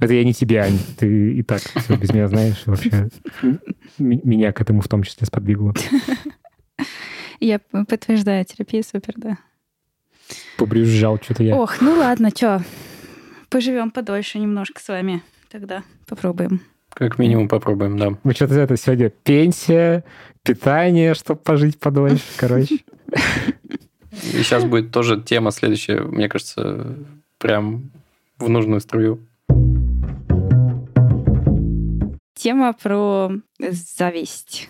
[0.00, 0.78] Это я не тебе, Ань.
[0.96, 2.62] Ты и так все без меня знаешь.
[2.66, 3.08] Вообще
[3.98, 5.74] меня к этому в том числе сподвигло.
[7.40, 9.38] Я подтверждаю, терапия супер, да.
[10.56, 11.56] Побрюзжал что-то я.
[11.56, 12.64] Ох, ну ладно, что,
[13.48, 15.82] поживем подольше немножко с вами тогда.
[16.06, 16.60] Попробуем.
[16.90, 18.18] Как минимум попробуем, да.
[18.24, 20.04] Мы что-то это сегодня пенсия,
[20.42, 22.78] питание, чтобы пожить подольше, короче.
[24.12, 26.96] И сейчас будет тоже тема следующая, мне кажется,
[27.38, 27.90] прям
[28.38, 29.20] в нужную струю.
[32.38, 34.68] Тема про зависть.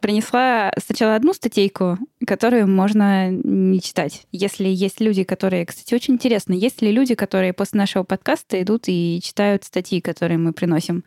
[0.00, 4.26] Принесла сначала одну статейку, которую можно не читать.
[4.32, 5.66] Если есть люди, которые...
[5.66, 10.38] Кстати, очень интересно, есть ли люди, которые после нашего подкаста идут и читают статьи, которые
[10.38, 11.04] мы приносим?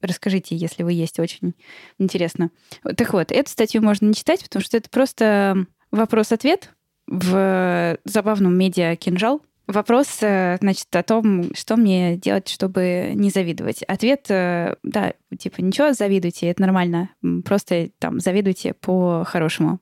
[0.00, 1.54] Расскажите, если вы есть, очень
[1.98, 2.50] интересно.
[2.96, 6.70] Так вот, эту статью можно не читать, потому что это просто вопрос-ответ
[7.06, 13.84] в забавном медиа «Кинжал», Вопрос, э, значит, о том, что мне делать, чтобы не завидовать.
[13.84, 17.10] Ответ, э, да, типа, ничего, завидуйте, это нормально.
[17.44, 19.78] Просто там завидуйте по-хорошему.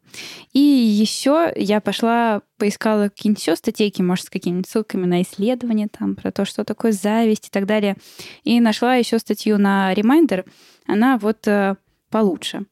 [0.52, 6.16] И еще я пошла, поискала какие-нибудь еще статейки, может, с какими-нибудь ссылками на исследования, там,
[6.16, 7.96] про то, что такое зависть и так далее.
[8.44, 10.46] И нашла еще статью на Reminder.
[10.86, 11.76] Она вот э,
[12.10, 12.66] получше.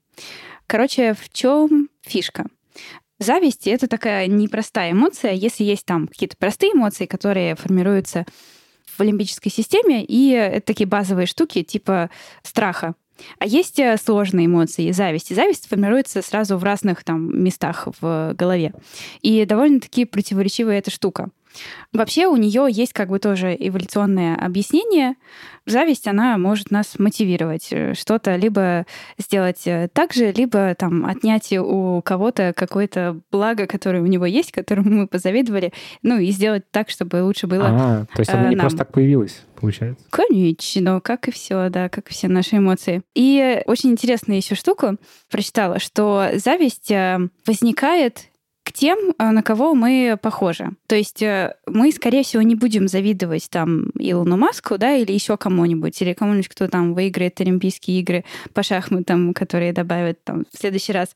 [0.67, 2.47] Короче, в чем фишка?
[3.19, 5.33] Зависть— это такая непростая эмоция.
[5.33, 8.27] Если есть там какие-то простые эмоции, которые формируются
[8.99, 12.11] в лимбической системе, и это такие базовые штуки типа
[12.43, 12.95] страха.
[13.39, 15.31] А есть э, сложные эмоции, зависть.
[15.31, 18.73] И зависть формируется сразу в разных там местах в голове.
[19.23, 21.31] И довольно-таки противоречивая эта штука.
[21.93, 25.15] Вообще у нее есть как бы тоже эволюционное объяснение.
[25.67, 28.87] Зависть, она может нас мотивировать э, что-то либо
[29.19, 34.53] сделать э, так же, либо там отнять у кого-то какое-то благо, которое у него есть,
[34.53, 38.55] которому мы позавидовали, ну и сделать так, чтобы лучше было А, то есть она не
[38.55, 38.65] нам.
[38.65, 40.05] просто так появилась, получается?
[40.11, 43.03] Конечно, как и все, да, как и все наши эмоции.
[43.17, 44.99] И очень интересную еще штуку
[45.31, 48.27] прочитала, что зависть э, возникает
[48.67, 50.71] к тем, э, на кого мы похожи.
[50.89, 55.37] То есть э, мы, скорее всего, не будем завидовать там Илону Маску, да, или еще
[55.37, 60.93] кому-нибудь, или кому-нибудь, кто там выиграет Олимпийские игры по шахматам, которые добавят там в следующий
[60.93, 61.15] раз.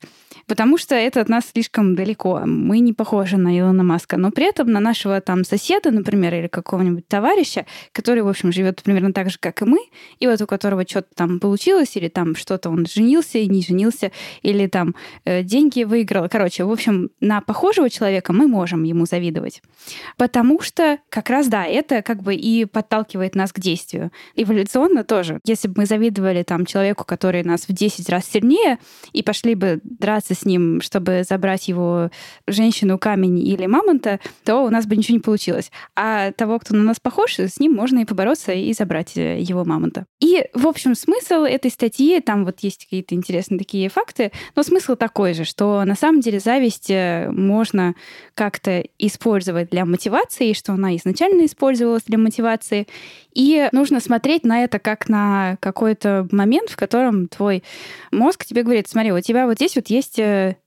[0.51, 2.41] Потому что это от нас слишком далеко.
[2.45, 4.17] Мы не похожи на Илона Маска.
[4.17, 8.83] Но при этом на нашего там соседа, например, или какого-нибудь товарища, который, в общем, живет
[8.83, 9.79] примерно так же, как и мы,
[10.19, 14.11] и вот у которого что-то там получилось, или там что-то он женился и не женился,
[14.41, 14.93] или там
[15.23, 16.27] э, деньги выиграл.
[16.27, 19.61] Короче, в общем, на похожего человека мы можем ему завидовать.
[20.17, 24.11] Потому что как раз, да, это как бы и подталкивает нас к действию.
[24.35, 25.39] Эволюционно тоже.
[25.45, 28.79] Если бы мы завидовали там человеку, который нас в 10 раз сильнее,
[29.13, 32.09] и пошли бы драться с ним, чтобы забрать его
[32.47, 35.71] женщину, камень или мамонта, то у нас бы ничего не получилось.
[35.95, 39.63] А того, кто на нас похож, с ним можно и побороться, и забрать э, его
[39.65, 40.05] мамонта.
[40.19, 44.95] И, в общем, смысл этой статьи, там вот есть какие-то интересные такие факты, но смысл
[44.95, 47.95] такой же, что на самом деле зависть э, можно
[48.33, 52.87] как-то использовать для мотивации, что она изначально использовалась для мотивации.
[53.33, 57.63] И нужно смотреть на это как на какой-то момент, в котором твой
[58.11, 60.19] мозг тебе говорит, смотри, у тебя вот здесь вот есть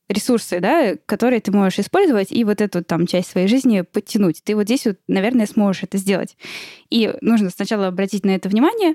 [0.09, 4.43] ресурсы, да, которые ты можешь использовать и вот эту там часть своей жизни подтянуть.
[4.45, 6.37] Ты вот здесь вот, наверное, сможешь это сделать.
[6.91, 8.95] И нужно сначала обратить на это внимание,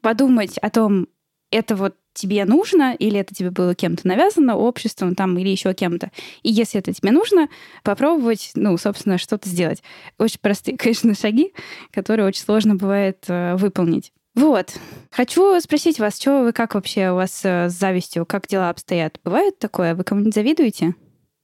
[0.00, 1.06] подумать о том,
[1.50, 6.10] это вот тебе нужно, или это тебе было кем-то навязано, обществом там, или еще кем-то.
[6.42, 7.48] И если это тебе нужно,
[7.82, 9.82] попробовать, ну, собственно, что-то сделать.
[10.18, 11.52] Очень простые, конечно, шаги,
[11.92, 14.12] которые очень сложно бывает э, выполнить.
[14.34, 14.78] Вот.
[15.10, 19.18] Хочу спросить вас, что вы, как вообще у вас э, с завистью, как дела обстоят?
[19.24, 19.94] Бывает такое?
[19.94, 20.94] Вы кому-нибудь завидуете?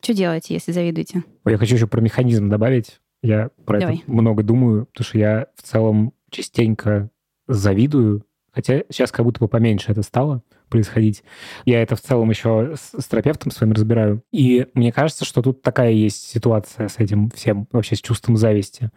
[0.01, 1.25] Что делаете, если завидуете?
[1.45, 3.01] Я хочу еще про механизм добавить.
[3.23, 3.97] Я про Давай.
[3.97, 7.11] это много думаю, потому что я в целом частенько
[7.49, 11.23] завидую, хотя сейчас как будто бы поменьше это стало происходить.
[11.65, 14.23] Я это в целом еще с, с терапевтом своим разбираю.
[14.33, 18.91] И мне кажется, что тут такая есть ситуация с этим всем, вообще с чувством зависти.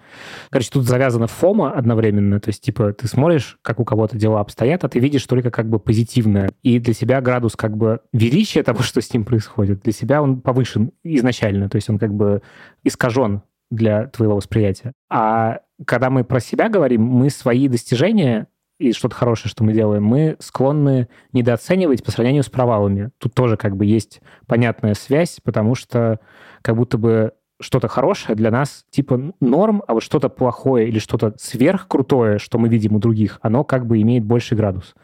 [0.50, 4.84] Короче, тут завязана фома одновременно, то есть, типа, ты смотришь, как у кого-то дела обстоят,
[4.84, 6.52] а ты видишь только как бы позитивное.
[6.64, 10.42] И для себя градус как бы величия того, что с ним происходит, для себя он
[10.42, 12.42] повышен изначально, то есть он как бы
[12.84, 14.94] искажен для твоего восприятия.
[15.10, 18.48] А когда мы про себя говорим, мы свои достижения
[18.80, 23.12] и что-то хорошее, что мы делаем, мы склонны недооценивать по сравнению с провалами.
[23.20, 26.20] Тут тоже как бы есть понятная связь, потому что
[26.62, 31.34] как будто бы что-то хорошее для нас типа норм, а вот что-то плохое или что-то
[31.38, 34.96] сверхкрутое, что мы видим у других, оно как бы имеет больший градус.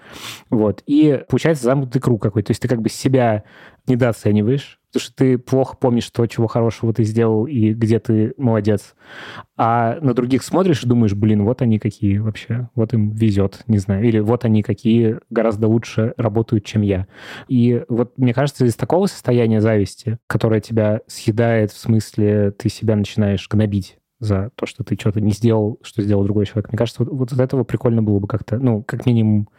[0.50, 0.82] Вот.
[0.86, 2.48] И получается замкнутый круг какой-то.
[2.48, 3.44] То есть ты как бы себя
[3.88, 8.96] недооцениваешь, потому что ты плохо помнишь то, чего хорошего ты сделал и где ты молодец.
[9.58, 13.78] А на других смотришь и думаешь, блин, вот они какие вообще, вот им везет, не
[13.78, 14.06] знаю.
[14.06, 17.08] Или вот они какие гораздо лучше работают, чем я.
[17.50, 22.96] И вот мне кажется, из такого состояния зависти, которое тебя съедает, в смысле ты себя
[22.96, 26.70] начинаешь гнобить, за то, что ты что-то не сделал, что сделал другой человек.
[26.70, 29.50] Мне кажется, вот, вот от этого прикольно было бы как-то, ну, как минимум,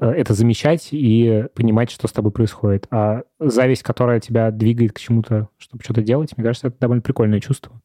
[0.00, 2.86] э, это замечать и понимать, что с тобой происходит.
[2.90, 7.40] А зависть, которая тебя двигает к чему-то, чтобы что-то делать, мне кажется, это довольно прикольное
[7.40, 7.80] чувство.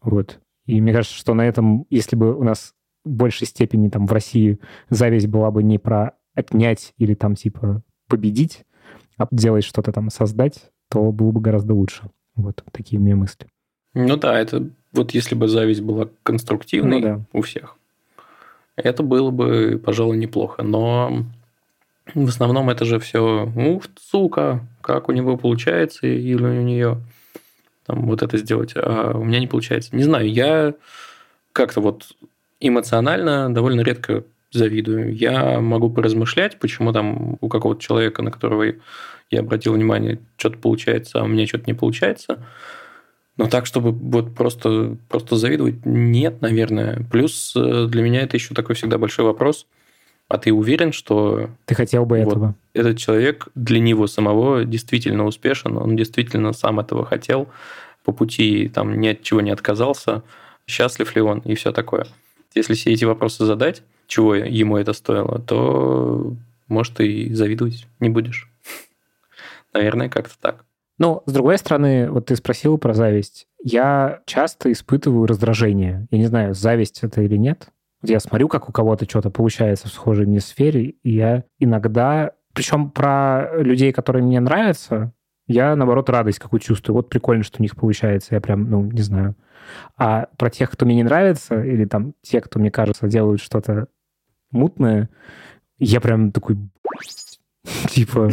[0.00, 0.40] Вот.
[0.66, 4.12] И мне кажется, что на этом, если бы у нас в большей степени там в
[4.12, 4.58] России
[4.88, 8.64] зависть была бы не про отнять или там типа победить,
[9.16, 12.10] а делать что-то там, создать, то было бы гораздо лучше.
[12.34, 13.46] Вот такие у меня мысли.
[13.94, 17.20] Ну да, это вот если бы зависть была конструктивной ну, да.
[17.32, 17.76] у всех,
[18.76, 20.62] это было бы, пожалуй, неплохо.
[20.62, 21.24] Но
[22.14, 27.00] в основном это же все, ух, сука, как у него получается или у нее
[27.86, 29.94] там вот это сделать, а у меня не получается.
[29.94, 30.74] Не знаю, я
[31.52, 32.08] как-то вот
[32.60, 35.14] эмоционально довольно редко завидую.
[35.14, 38.74] Я могу поразмышлять, почему там у какого-то человека, на которого
[39.30, 42.44] я обратил внимание, что-то получается, а у меня что-то не получается.
[43.40, 47.06] Но так, чтобы вот просто, просто завидовать, нет, наверное.
[47.10, 49.66] Плюс э, для меня это еще такой всегда большой вопрос.
[50.28, 51.48] А ты уверен, что...
[51.64, 52.54] Ты хотел бы вот этого?
[52.74, 57.48] Этот человек для него самого действительно успешен, он действительно сам этого хотел,
[58.04, 60.22] по пути там ни от чего не отказался,
[60.66, 62.06] счастлив ли он и все такое.
[62.54, 66.34] Если все эти вопросы задать, чего ему это стоило, то,
[66.68, 68.50] может, и завидовать не будешь.
[69.72, 70.66] Наверное, как-то так.
[71.00, 73.48] Но, с другой стороны, вот ты спросил про зависть.
[73.64, 76.06] Я часто испытываю раздражение.
[76.10, 77.68] Я не знаю, зависть это или нет.
[78.02, 82.32] Я смотрю, как у кого-то что-то получается в схожей мне сфере, и я иногда...
[82.52, 85.12] Причем про людей, которые мне нравятся,
[85.46, 86.96] я, наоборот, радость какую чувствую.
[86.96, 88.34] Вот прикольно, что у них получается.
[88.34, 89.36] Я прям, ну, не знаю.
[89.96, 93.86] А про тех, кто мне не нравится, или там те, кто, мне кажется, делают что-то
[94.50, 95.08] мутное,
[95.78, 96.58] я прям такой,
[97.88, 98.30] Типа,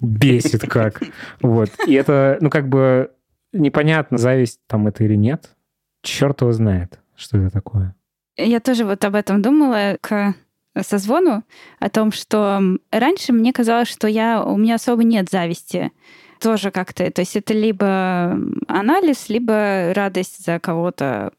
[0.00, 1.02] бесит как.
[1.42, 1.70] Вот.
[1.86, 3.10] И это, ну, как бы
[3.52, 5.56] непонятно, зависть там это или нет.
[6.02, 7.94] Черт его знает, что это такое.
[8.36, 10.34] Я тоже вот об этом думала к
[10.80, 11.42] созвону,
[11.80, 15.90] о том, что раньше мне казалось, что я, у меня особо нет зависти
[16.38, 21.32] тоже как-то, то есть это либо анализ, либо радость за кого-то,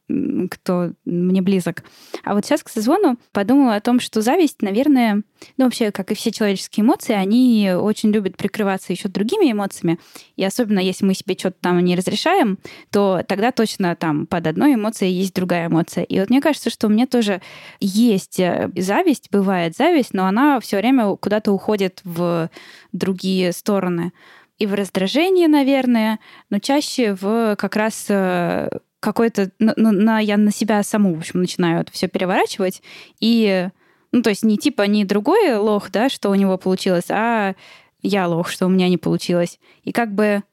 [0.49, 1.83] кто мне близок.
[2.23, 5.23] А вот сейчас к созвону подумала о том, что зависть, наверное,
[5.57, 9.99] ну вообще, как и все человеческие эмоции, они очень любят прикрываться еще другими эмоциями.
[10.35, 12.57] И особенно если мы себе что-то там не разрешаем,
[12.91, 16.03] то тогда точно там под одной эмоцией есть другая эмоция.
[16.03, 17.41] И вот мне кажется, что у меня тоже
[17.79, 22.49] есть э, зависть, бывает зависть, но она все время куда-то уходит в
[22.91, 24.11] другие стороны
[24.59, 29.51] и в раздражении, наверное, но чаще в как раз э, какой-то...
[29.57, 32.83] На, на, я на себя саму, в общем, начинаю это все переворачивать.
[33.21, 33.69] И,
[34.11, 37.55] ну, то есть не типа не другой лох, да, что у него получилось, а
[38.01, 39.59] я лох, что у меня не получилось.
[39.83, 40.43] И как бы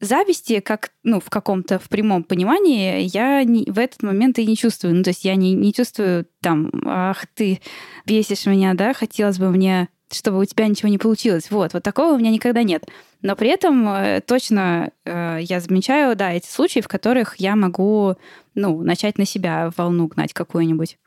[0.00, 4.56] зависти, как, ну, в каком-то, в прямом понимании, я не, в этот момент и не
[4.56, 4.94] чувствую.
[4.94, 7.60] Ну, то есть я не, не чувствую там, ах, ты
[8.04, 11.50] бесишь меня, да, хотелось бы мне чтобы у тебя ничего не получилось.
[11.50, 12.86] Вот, вот такого у меня никогда нет.
[13.22, 18.16] Но при этом э, точно э, я замечаю, да, эти случаи, в которых я могу,
[18.54, 20.98] ну, начать на себя волну гнать какую-нибудь.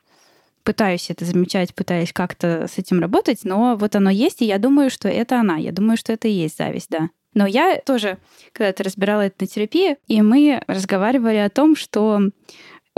[0.62, 4.90] пытаюсь это замечать, пытаюсь как-то с этим работать, но вот оно есть, и я думаю,
[4.90, 5.56] что это она.
[5.56, 7.08] Я думаю, что это и есть зависть, да.
[7.32, 8.18] Но я тоже
[8.52, 12.20] когда-то разбирала это на терапии, и мы разговаривали о том, что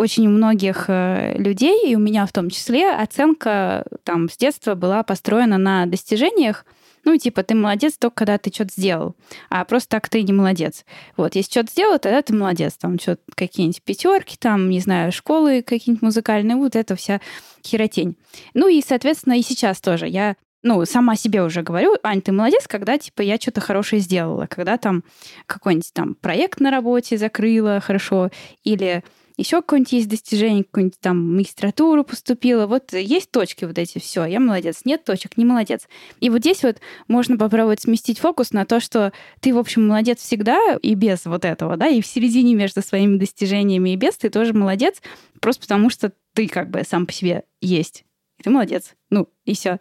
[0.02, 4.74] очень у многих э, людей, и у меня в том числе, оценка там с детства
[4.74, 6.66] была построена на достижениях,
[7.04, 9.16] ну, типа, ты молодец только когда ты что-то сделал,
[9.48, 10.84] а просто так ты не молодец.
[11.16, 12.74] Вот, если что-то сделал, тогда ты молодец.
[12.74, 17.20] Там что-то какие-нибудь пятерки, там, не знаю, школы какие-нибудь музыкальные, вот это вся
[17.64, 18.16] херотень.
[18.54, 20.06] Ну и, соответственно, и сейчас тоже.
[20.06, 24.46] Я ну, сама себе уже говорю, Ань, ты молодец, когда, типа, я что-то хорошее сделала,
[24.46, 25.02] когда там
[25.46, 28.30] какой-нибудь там проект на работе закрыла хорошо,
[28.62, 29.02] или
[29.36, 32.66] еще какое-нибудь есть достижение, какую-нибудь там магистратуру поступила.
[32.66, 34.82] Вот есть точки вот эти, все, я молодец.
[34.84, 35.88] Нет точек, не молодец.
[36.20, 36.78] И вот здесь вот
[37.08, 41.44] можно попробовать сместить фокус на то, что ты, в общем, молодец всегда и без вот
[41.44, 45.00] этого, да, и в середине между своими достижениями и без ты тоже молодец,
[45.40, 48.04] просто потому что ты как бы сам по себе есть.
[48.38, 48.94] И ты молодец.
[49.10, 49.78] Ну, и все.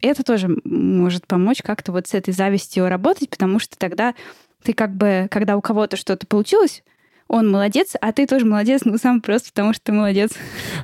[0.00, 4.14] Это тоже может помочь как-то вот с этой завистью работать, потому что тогда
[4.62, 6.82] ты как бы, когда у кого-то что-то получилось,
[7.32, 10.32] он молодец, а ты тоже молодец, ну, сам просто потому, что ты молодец.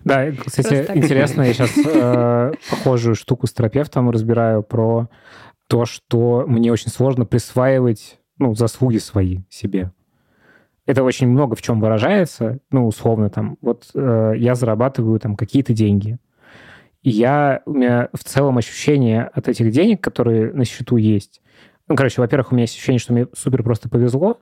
[0.05, 5.11] Да, кстати, интересно, я сейчас э, похожую штуку с терапевтом разбираю про
[5.66, 9.92] то, что мне очень сложно присваивать ну, заслуги свои себе.
[10.86, 15.74] Это очень много в чем выражается, ну, условно, там, вот э, я зарабатываю там какие-то
[15.74, 16.16] деньги,
[17.03, 21.42] и я, у меня в целом ощущение от этих денег, которые на счету есть,
[21.88, 24.38] ну, короче, во-первых, у меня есть ощущение, что мне супер просто повезло,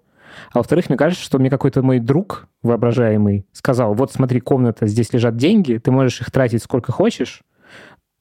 [0.52, 5.12] а во-вторых, мне кажется, что мне какой-то мой друг воображаемый сказал, вот смотри, комната, здесь
[5.12, 7.42] лежат деньги, ты можешь их тратить сколько хочешь,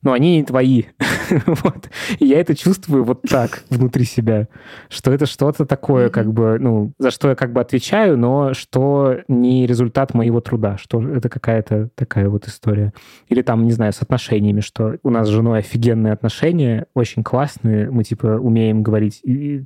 [0.05, 0.83] но они не твои.
[1.47, 1.89] вот.
[2.19, 4.47] И я это чувствую вот так внутри себя,
[4.87, 9.17] что это что-то такое, как бы, ну, за что я как бы отвечаю, но что
[9.27, 12.93] не результат моего труда, что это какая-то такая вот история.
[13.29, 17.89] Или там, не знаю, с отношениями, что у нас с женой офигенные отношения, очень классные,
[17.89, 19.23] мы типа умеем говорить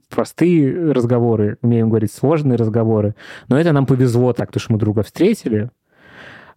[0.09, 3.13] простые разговоры, умеем говорить сложные разговоры,
[3.49, 5.69] но это нам повезло так, потому что мы друга встретили,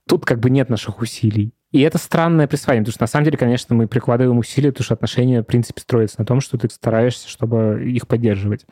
[0.07, 1.53] тут как бы нет наших усилий.
[1.73, 4.95] И это странное присваивание, потому что на самом деле, конечно, мы прикладываем усилия, потому что
[4.95, 8.67] отношения, в принципе, строятся на том, что ты стараешься, чтобы их поддерживать.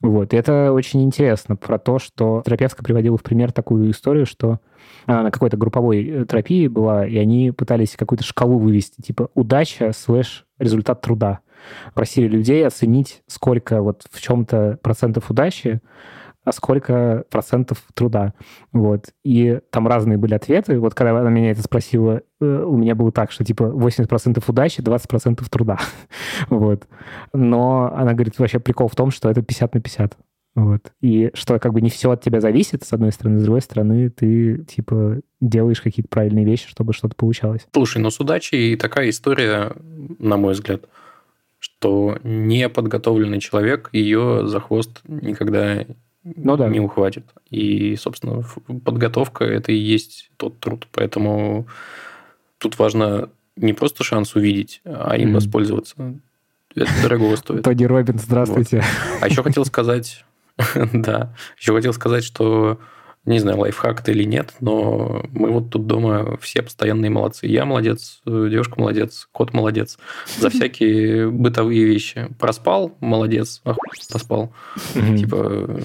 [0.00, 0.34] Вот.
[0.34, 4.58] И это очень интересно про то, что терапевтка приводила в пример такую историю, что
[5.06, 10.44] на какой-то групповой э, терапии была, и они пытались какую-то шкалу вывести, типа удача слэш
[10.58, 11.40] результат труда.
[11.94, 15.80] Просили людей оценить, сколько вот в чем-то процентов удачи,
[16.44, 18.34] а сколько процентов труда.
[18.72, 19.12] Вот.
[19.24, 20.78] И там разные были ответы.
[20.78, 24.80] Вот когда она меня это спросила, э, у меня было так, что типа 80% удачи,
[24.80, 25.78] 20% труда.
[26.50, 26.86] вот.
[27.32, 30.16] Но она говорит, вообще прикол в том, что это 50 на 50.
[30.54, 30.92] Вот.
[31.00, 34.10] И что как бы не все от тебя зависит, с одной стороны, с другой стороны,
[34.10, 37.66] ты типа делаешь какие-то правильные вещи, чтобы что-то получалось.
[37.72, 39.72] Слушай, ну с удачей такая история,
[40.18, 40.82] на мой взгляд,
[41.58, 45.86] что неподготовленный человек ее за хвост никогда
[46.24, 46.68] ну, да.
[46.68, 47.24] не ухватит.
[47.50, 48.44] И, собственно,
[48.84, 50.86] подготовка– это и есть тот труд.
[50.92, 51.66] Поэтому
[52.58, 55.34] тут важно не просто шанс увидеть, а им mm.
[55.34, 55.96] воспользоваться.
[56.74, 57.62] Это дорого стоит.
[57.62, 58.78] Тони Робинс, здравствуйте.
[58.78, 59.22] Вот.
[59.22, 60.24] А еще хотел сказать,
[60.92, 62.78] да, еще хотел сказать, что
[63.24, 67.46] не знаю, лайфхак это или нет, но мы вот тут дома все постоянные молодцы.
[67.46, 69.98] Я молодец, девушка молодец, кот молодец.
[70.38, 72.28] За всякие бытовые вещи.
[72.40, 74.52] Проспал, молодец, охуенно поспал.
[74.94, 75.80] Типа,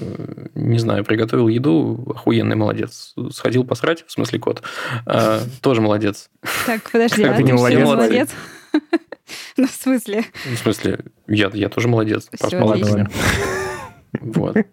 [0.56, 3.14] не знаю, приготовил еду, охуенный молодец.
[3.30, 4.62] Сходил посрать, в смысле кот,
[5.06, 6.30] а, тоже молодец.
[6.66, 8.30] Так, подожди, а ты не молодец?
[9.58, 10.24] Ну, в смысле?
[10.44, 12.30] В смысле, я, я тоже молодец.
[12.38, 12.76] Проспал.
[14.20, 14.56] Вот.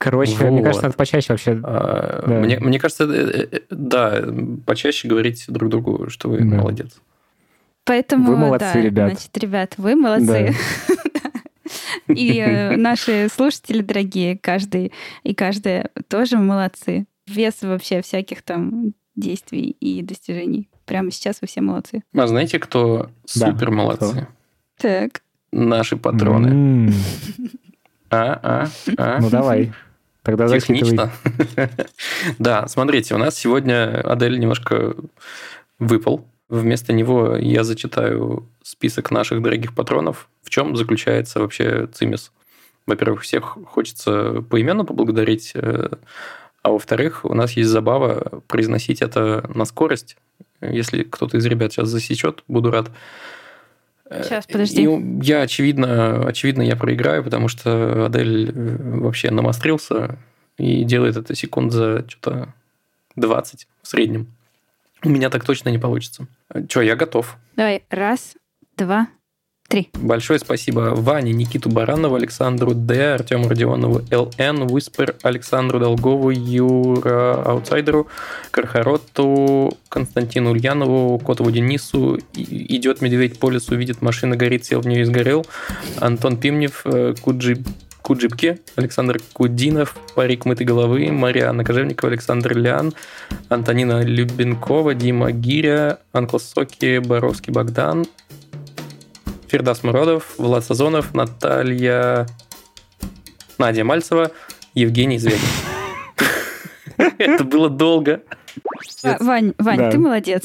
[0.00, 0.50] Короче, вот.
[0.50, 1.60] мне кажется, надо почаще вообще...
[1.62, 2.34] А, да.
[2.40, 4.24] мне, мне кажется, э, э, да,
[4.64, 6.56] почаще говорить друг другу, что вы да.
[6.56, 7.02] молодец.
[7.84, 9.10] Поэтому, вы молодцы, да, ребят.
[9.10, 10.54] Значит, ребят, вы молодцы.
[12.08, 14.90] И э, наши слушатели дорогие, каждый
[15.22, 17.04] и каждая тоже молодцы.
[17.26, 20.70] Вес вообще всяких там действий и достижений.
[20.86, 22.02] Прямо сейчас вы все молодцы.
[22.16, 24.28] А знаете, кто супер молодцы?
[24.78, 25.20] Так.
[25.52, 26.90] Наши патроны.
[28.08, 29.20] А, а, а.
[29.20, 29.72] Ну давай.
[30.22, 31.12] Тогда Технично.
[32.38, 34.94] да, смотрите, у нас сегодня Адель немножко
[35.78, 36.26] выпал.
[36.48, 40.28] Вместо него я зачитаю список наших дорогих патронов.
[40.42, 42.32] В чем заключается вообще ЦИМИС?
[42.86, 45.90] Во-первых, всех хочется поименно поблагодарить, э,
[46.62, 50.16] а во-вторых, у нас есть забава произносить это на скорость.
[50.60, 52.90] Если кто-то из ребят сейчас засечет, буду рад.
[54.10, 54.82] Сейчас, подожди.
[54.82, 60.18] И я, очевидно, очевидно, я проиграю, потому что Адель э, вообще намострился
[60.58, 62.52] и делает это секунд за что-то
[63.16, 64.26] 20 в среднем.
[65.04, 66.26] У меня так точно не получится.
[66.68, 67.36] Че, я готов.
[67.56, 68.36] Давай, раз,
[68.76, 69.08] два,
[69.70, 69.88] Три.
[69.94, 78.08] Большое спасибо Ване, Никиту Баранову, Александру Д, Артему Родионову, ЛН, Whisper, Александру Долгову, Юра Аутсайдеру,
[78.50, 85.02] Кархароту, Константину Ульянову, Котову Денису, идет медведь по лесу, видит машина, горит, сел в нее
[85.02, 85.46] и сгорел,
[86.00, 87.62] Антон Пимнев, э, Куджи
[88.02, 92.92] Куджибке, Александр Кудинов, Парик Мытой Головы, Марианна Кожевникова, Александр Лян,
[93.48, 98.04] Антонина Любенкова, Дима Гиря, Анкл Соки, Боровский Богдан,
[99.50, 102.28] Фердас Муродов, Влад Сазонов, Наталья...
[103.58, 104.30] Надя Мальцева,
[104.74, 105.40] Евгений Зверь.
[107.18, 108.22] Это было долго.
[109.02, 110.44] Вань, Вань, ты молодец.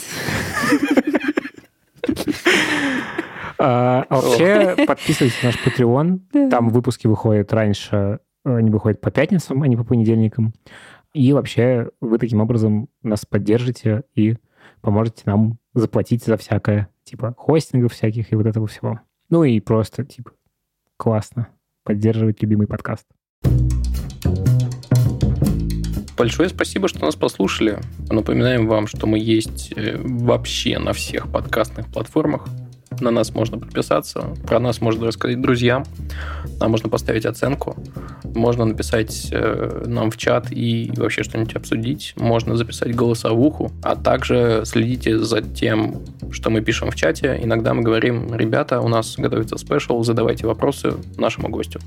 [3.57, 6.49] А, а вообще, подписывайтесь на наш Patreon.
[6.49, 10.53] Там выпуски выходят раньше, они выходят по пятницам, а не по понедельникам.
[11.13, 14.35] И вообще вы таким образом нас поддержите и
[14.81, 18.99] поможете нам заплатить за всякое типа хостингов всяких и вот этого всего.
[19.29, 20.31] Ну и просто, типа,
[20.97, 21.47] классно
[21.83, 23.05] поддерживать любимый подкаст.
[26.17, 27.79] Большое спасибо, что нас послушали.
[28.09, 32.47] Напоминаем вам, что мы есть э, вообще на всех подкастных платформах.
[32.99, 35.83] На нас можно подписаться, про нас можно рассказать друзьям,
[36.59, 37.75] нам можно поставить оценку,
[38.23, 44.63] можно написать э, нам в чат и вообще что-нибудь обсудить, можно записать голосовуху, а также
[44.65, 47.39] следите за тем, что мы пишем в чате.
[47.41, 51.79] Иногда мы говорим, ребята, у нас готовится спешл, задавайте вопросы нашему гостю.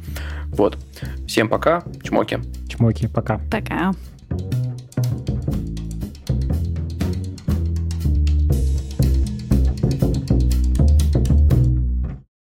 [0.46, 0.76] Вот.
[1.26, 2.40] Всем пока, чмоки.
[2.68, 3.40] Чмоки, пока.
[3.50, 3.92] Пока.